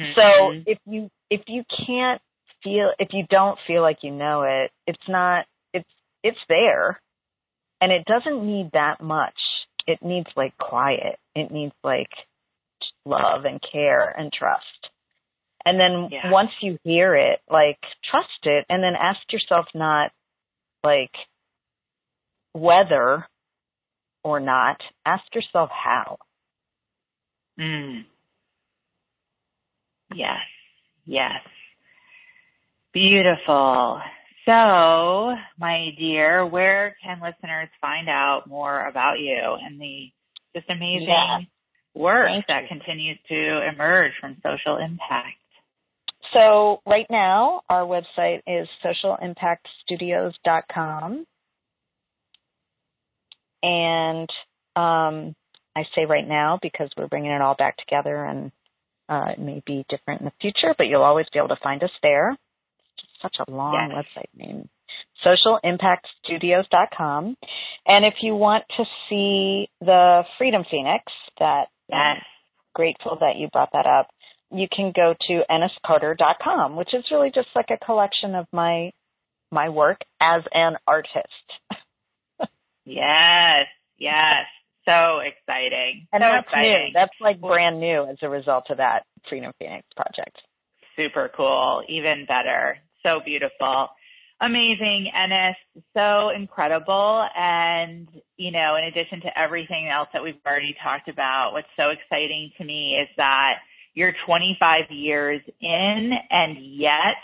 Mm-hmm. 0.00 0.12
So 0.16 0.62
if 0.66 0.78
you, 0.86 1.10
if 1.30 1.42
you 1.46 1.62
can't 1.86 2.20
feel 2.62 2.92
if 2.98 3.08
you 3.12 3.24
don't 3.28 3.58
feel 3.66 3.82
like 3.82 3.98
you 4.02 4.10
know 4.10 4.42
it, 4.42 4.70
it's 4.86 5.08
not 5.08 5.46
it's 5.72 5.88
it's 6.22 6.38
there. 6.48 7.00
And 7.80 7.90
it 7.90 8.04
doesn't 8.04 8.46
need 8.46 8.70
that 8.74 9.00
much. 9.00 9.34
It 9.86 9.98
needs 10.02 10.28
like 10.36 10.56
quiet. 10.56 11.18
It 11.34 11.50
needs 11.50 11.74
like 11.82 12.10
love 13.04 13.44
and 13.44 13.60
care 13.72 14.08
and 14.08 14.32
trust. 14.32 14.90
And 15.64 15.78
then 15.78 16.08
yeah. 16.10 16.30
once 16.30 16.50
you 16.60 16.78
hear 16.84 17.14
it, 17.16 17.40
like 17.50 17.78
trust 18.08 18.28
it 18.44 18.66
and 18.68 18.82
then 18.82 18.94
ask 19.00 19.20
yourself 19.32 19.66
not 19.74 20.12
like 20.84 21.10
whether 22.52 23.26
or 24.24 24.40
not, 24.40 24.80
ask 25.04 25.24
yourself 25.34 25.68
how. 25.70 26.18
Mm. 27.58 28.04
Yes. 30.14 30.38
Yes. 31.04 31.40
Beautiful. 32.92 34.00
So, 34.44 35.34
my 35.58 35.90
dear, 35.98 36.46
where 36.46 36.94
can 37.02 37.20
listeners 37.22 37.68
find 37.80 38.08
out 38.08 38.46
more 38.46 38.86
about 38.88 39.18
you 39.20 39.56
and 39.64 39.80
the 39.80 40.10
just 40.54 40.68
amazing 40.68 41.08
yeah. 41.08 41.38
work 41.94 42.28
Thank 42.28 42.46
that 42.48 42.62
you. 42.62 42.68
continues 42.68 43.18
to 43.28 43.68
emerge 43.72 44.12
from 44.20 44.36
social 44.42 44.76
impact? 44.78 45.36
So, 46.32 46.80
right 46.86 47.06
now, 47.10 47.62
our 47.68 47.82
website 47.82 48.40
is 48.46 48.68
socialimpactstudios.com. 48.84 51.26
And 53.62 54.28
um, 54.76 55.34
I 55.76 55.84
say 55.94 56.06
right 56.06 56.26
now 56.26 56.58
because 56.60 56.90
we're 56.96 57.08
bringing 57.08 57.30
it 57.30 57.40
all 57.40 57.54
back 57.54 57.76
together 57.76 58.24
and 58.24 58.50
uh, 59.08 59.32
it 59.32 59.38
may 59.38 59.62
be 59.66 59.84
different 59.88 60.20
in 60.20 60.26
the 60.26 60.32
future, 60.40 60.74
but 60.76 60.86
you'll 60.86 61.02
always 61.02 61.26
be 61.32 61.38
able 61.38 61.48
to 61.48 61.58
find 61.62 61.82
us 61.82 61.90
there 62.02 62.36
such 63.20 63.36
a 63.46 63.50
long 63.50 63.90
yes. 63.90 64.04
website 64.16 64.28
name. 64.36 64.68
Socialimpactstudios.com. 65.24 67.36
And 67.86 68.04
if 68.04 68.14
you 68.20 68.34
want 68.34 68.64
to 68.76 68.84
see 69.08 69.70
the 69.80 70.24
Freedom 70.38 70.64
Phoenix, 70.70 71.04
that 71.38 71.68
yes. 71.88 71.98
I'm 71.98 72.18
grateful 72.74 73.16
that 73.20 73.36
you 73.36 73.48
brought 73.52 73.70
that 73.72 73.86
up, 73.86 74.08
you 74.50 74.66
can 74.70 74.92
go 74.94 75.14
to 75.28 75.42
enniscarter.com, 75.50 76.76
which 76.76 76.92
is 76.92 77.04
really 77.10 77.30
just 77.34 77.48
like 77.54 77.70
a 77.70 77.78
collection 77.84 78.34
of 78.34 78.46
my 78.52 78.92
my 79.50 79.68
work 79.68 80.00
as 80.20 80.42
an 80.52 80.76
artist. 80.86 81.28
yes, 82.84 83.66
yes. 83.98 84.46
So 84.84 85.20
exciting. 85.20 86.08
And 86.12 86.22
so 86.22 86.28
that's 86.28 86.46
exciting. 86.46 86.86
new. 86.86 86.92
That's 86.92 87.14
like 87.20 87.40
brand 87.40 87.78
new 87.80 88.04
as 88.04 88.16
a 88.22 88.28
result 88.28 88.64
of 88.70 88.78
that 88.78 89.04
Freedom 89.28 89.52
Phoenix 89.58 89.86
project. 89.94 90.42
Super 90.96 91.30
cool. 91.36 91.82
Even 91.88 92.26
better 92.26 92.78
so 93.02 93.20
beautiful. 93.24 93.88
Amazing, 94.40 95.10
Ennis, 95.14 95.56
so 95.96 96.30
incredible. 96.30 97.26
And, 97.36 98.08
you 98.36 98.50
know, 98.50 98.76
in 98.76 98.84
addition 98.84 99.20
to 99.22 99.38
everything 99.38 99.88
else 99.88 100.08
that 100.12 100.22
we've 100.22 100.34
already 100.46 100.74
talked 100.82 101.08
about, 101.08 101.52
what's 101.52 101.68
so 101.76 101.90
exciting 101.90 102.50
to 102.58 102.64
me 102.64 102.98
is 103.00 103.08
that 103.16 103.58
you're 103.94 104.14
25 104.26 104.90
years 104.90 105.40
in 105.60 106.12
and 106.30 106.56
yet 106.60 107.16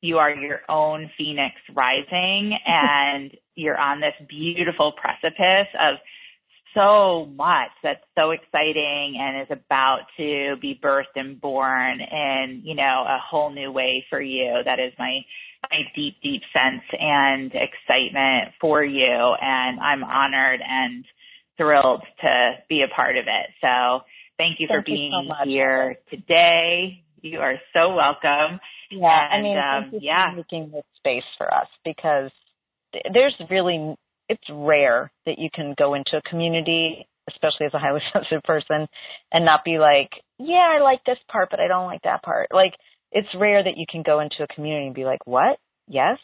you 0.00 0.18
are 0.18 0.30
your 0.34 0.60
own 0.68 1.10
phoenix 1.16 1.54
rising 1.72 2.58
and 2.66 3.36
you're 3.54 3.78
on 3.78 4.00
this 4.00 4.14
beautiful 4.28 4.92
precipice 4.92 5.68
of 5.80 5.96
so 6.74 7.26
much 7.36 7.70
that's 7.82 8.04
so 8.18 8.32
exciting 8.32 9.16
and 9.18 9.42
is 9.42 9.48
about 9.50 10.00
to 10.16 10.56
be 10.60 10.78
birthed 10.82 11.14
and 11.14 11.40
born 11.40 12.00
in, 12.00 12.62
you 12.64 12.74
know, 12.74 13.04
a 13.06 13.18
whole 13.18 13.50
new 13.50 13.70
way 13.70 14.04
for 14.10 14.20
you. 14.20 14.60
That 14.64 14.80
is 14.80 14.92
my 14.98 15.20
my 15.70 15.80
deep, 15.94 16.16
deep 16.22 16.42
sense 16.52 16.82
and 16.98 17.52
excitement 17.54 18.52
for 18.60 18.84
you. 18.84 19.06
And 19.06 19.80
I'm 19.80 20.04
honored 20.04 20.60
and 20.66 21.04
thrilled 21.56 22.02
to 22.20 22.54
be 22.68 22.82
a 22.82 22.88
part 22.88 23.16
of 23.16 23.24
it. 23.26 23.50
So 23.60 24.00
thank 24.36 24.60
you 24.60 24.66
thank 24.68 24.80
for 24.80 24.84
being 24.84 25.28
so 25.28 25.48
here 25.48 25.96
today. 26.10 27.02
You 27.22 27.38
are 27.40 27.58
so 27.72 27.94
welcome. 27.94 28.60
Yeah, 28.90 29.28
and, 29.32 29.34
I 29.34 29.42
mean, 29.42 29.56
um, 29.56 29.82
thank 29.90 30.02
you 30.02 30.08
yeah. 30.08 30.30
for 30.30 30.36
making 30.36 30.70
this 30.72 30.84
space 30.98 31.24
for 31.38 31.52
us 31.52 31.68
because 31.84 32.30
there's 33.12 33.34
really 33.50 33.96
it's 34.28 34.44
rare 34.50 35.10
that 35.26 35.38
you 35.38 35.48
can 35.52 35.74
go 35.78 35.94
into 35.94 36.16
a 36.16 36.22
community, 36.22 37.06
especially 37.28 37.66
as 37.66 37.74
a 37.74 37.78
highly 37.78 38.00
sensitive 38.12 38.42
person, 38.42 38.86
and 39.32 39.44
not 39.44 39.64
be 39.64 39.78
like, 39.78 40.10
yeah, 40.38 40.76
I 40.76 40.80
like 40.80 41.04
this 41.04 41.18
part, 41.30 41.50
but 41.50 41.60
I 41.60 41.68
don't 41.68 41.86
like 41.86 42.02
that 42.02 42.22
part. 42.22 42.48
Like, 42.52 42.74
it's 43.12 43.28
rare 43.36 43.62
that 43.62 43.76
you 43.76 43.86
can 43.88 44.02
go 44.02 44.20
into 44.20 44.42
a 44.42 44.54
community 44.54 44.86
and 44.86 44.94
be 44.94 45.04
like, 45.04 45.24
what? 45.24 45.58
Yes, 45.86 46.18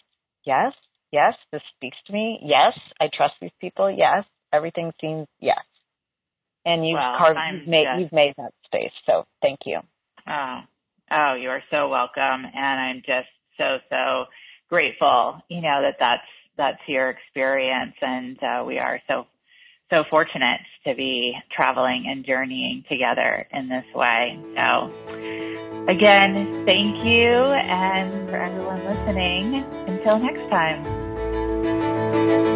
yes, 0.44 0.72
yes, 1.12 1.34
this 1.52 1.62
speaks 1.76 1.96
to 2.06 2.12
me. 2.12 2.40
Yes, 2.42 2.78
I 3.00 3.08
trust 3.12 3.34
these 3.40 3.50
people. 3.60 3.90
Yes, 3.90 4.24
everything 4.52 4.92
seems 5.00 5.26
yes. 5.40 5.60
And 6.64 6.86
you've 6.86 6.96
well, 6.96 7.16
carved, 7.16 7.38
you've 7.52 7.68
made, 7.68 7.84
just... 7.84 8.00
you've 8.00 8.12
made 8.12 8.34
that 8.36 8.52
space. 8.64 8.92
So 9.06 9.24
thank 9.40 9.60
you. 9.64 9.80
Oh, 10.28 10.60
oh, 11.10 11.34
you 11.40 11.48
are 11.48 11.62
so 11.70 11.88
welcome. 11.88 12.44
And 12.54 12.80
I'm 12.80 13.02
just 13.06 13.28
so, 13.56 13.78
so 13.88 14.24
grateful, 14.68 15.40
you 15.48 15.60
know, 15.60 15.82
that 15.82 15.96
that's 15.98 16.22
that's 16.56 16.80
your 16.86 17.10
experience, 17.10 17.94
and 18.00 18.42
uh, 18.42 18.64
we 18.66 18.78
are 18.78 19.00
so 19.08 19.26
so 19.90 20.04
fortunate 20.08 20.60
to 20.86 20.94
be 20.94 21.36
traveling 21.50 22.06
and 22.08 22.24
journeying 22.24 22.84
together 22.88 23.46
in 23.52 23.68
this 23.68 23.84
way. 23.92 24.38
So, 24.54 24.92
again, 25.88 26.64
thank 26.64 27.04
you, 27.04 27.32
and 27.32 28.28
for 28.28 28.36
everyone 28.36 28.84
listening, 28.84 29.64
until 29.88 30.18
next 30.18 30.48
time. 30.48 32.48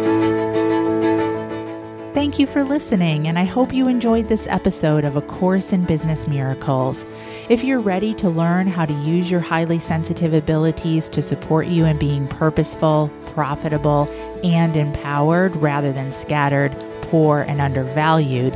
Thank 2.25 2.39
you 2.39 2.47
for 2.47 2.63
listening, 2.63 3.27
and 3.27 3.37
I 3.37 3.43
hope 3.43 3.71
you 3.71 3.87
enjoyed 3.87 4.29
this 4.29 4.47
episode 4.47 5.05
of 5.05 5.15
A 5.15 5.21
Course 5.21 5.71
in 5.71 5.85
Business 5.85 6.27
Miracles. 6.27 7.05
If 7.49 7.63
you're 7.63 7.79
ready 7.79 8.15
to 8.15 8.29
learn 8.29 8.65
how 8.65 8.87
to 8.87 8.93
use 8.93 9.29
your 9.29 9.41
highly 9.41 9.77
sensitive 9.77 10.33
abilities 10.33 11.07
to 11.09 11.21
support 11.21 11.67
you 11.67 11.85
in 11.85 11.99
being 11.99 12.27
purposeful, 12.27 13.11
profitable, 13.27 14.09
and 14.43 14.75
empowered 14.75 15.55
rather 15.57 15.93
than 15.93 16.11
scattered, 16.11 16.75
poor, 17.03 17.41
and 17.41 17.61
undervalued, 17.61 18.55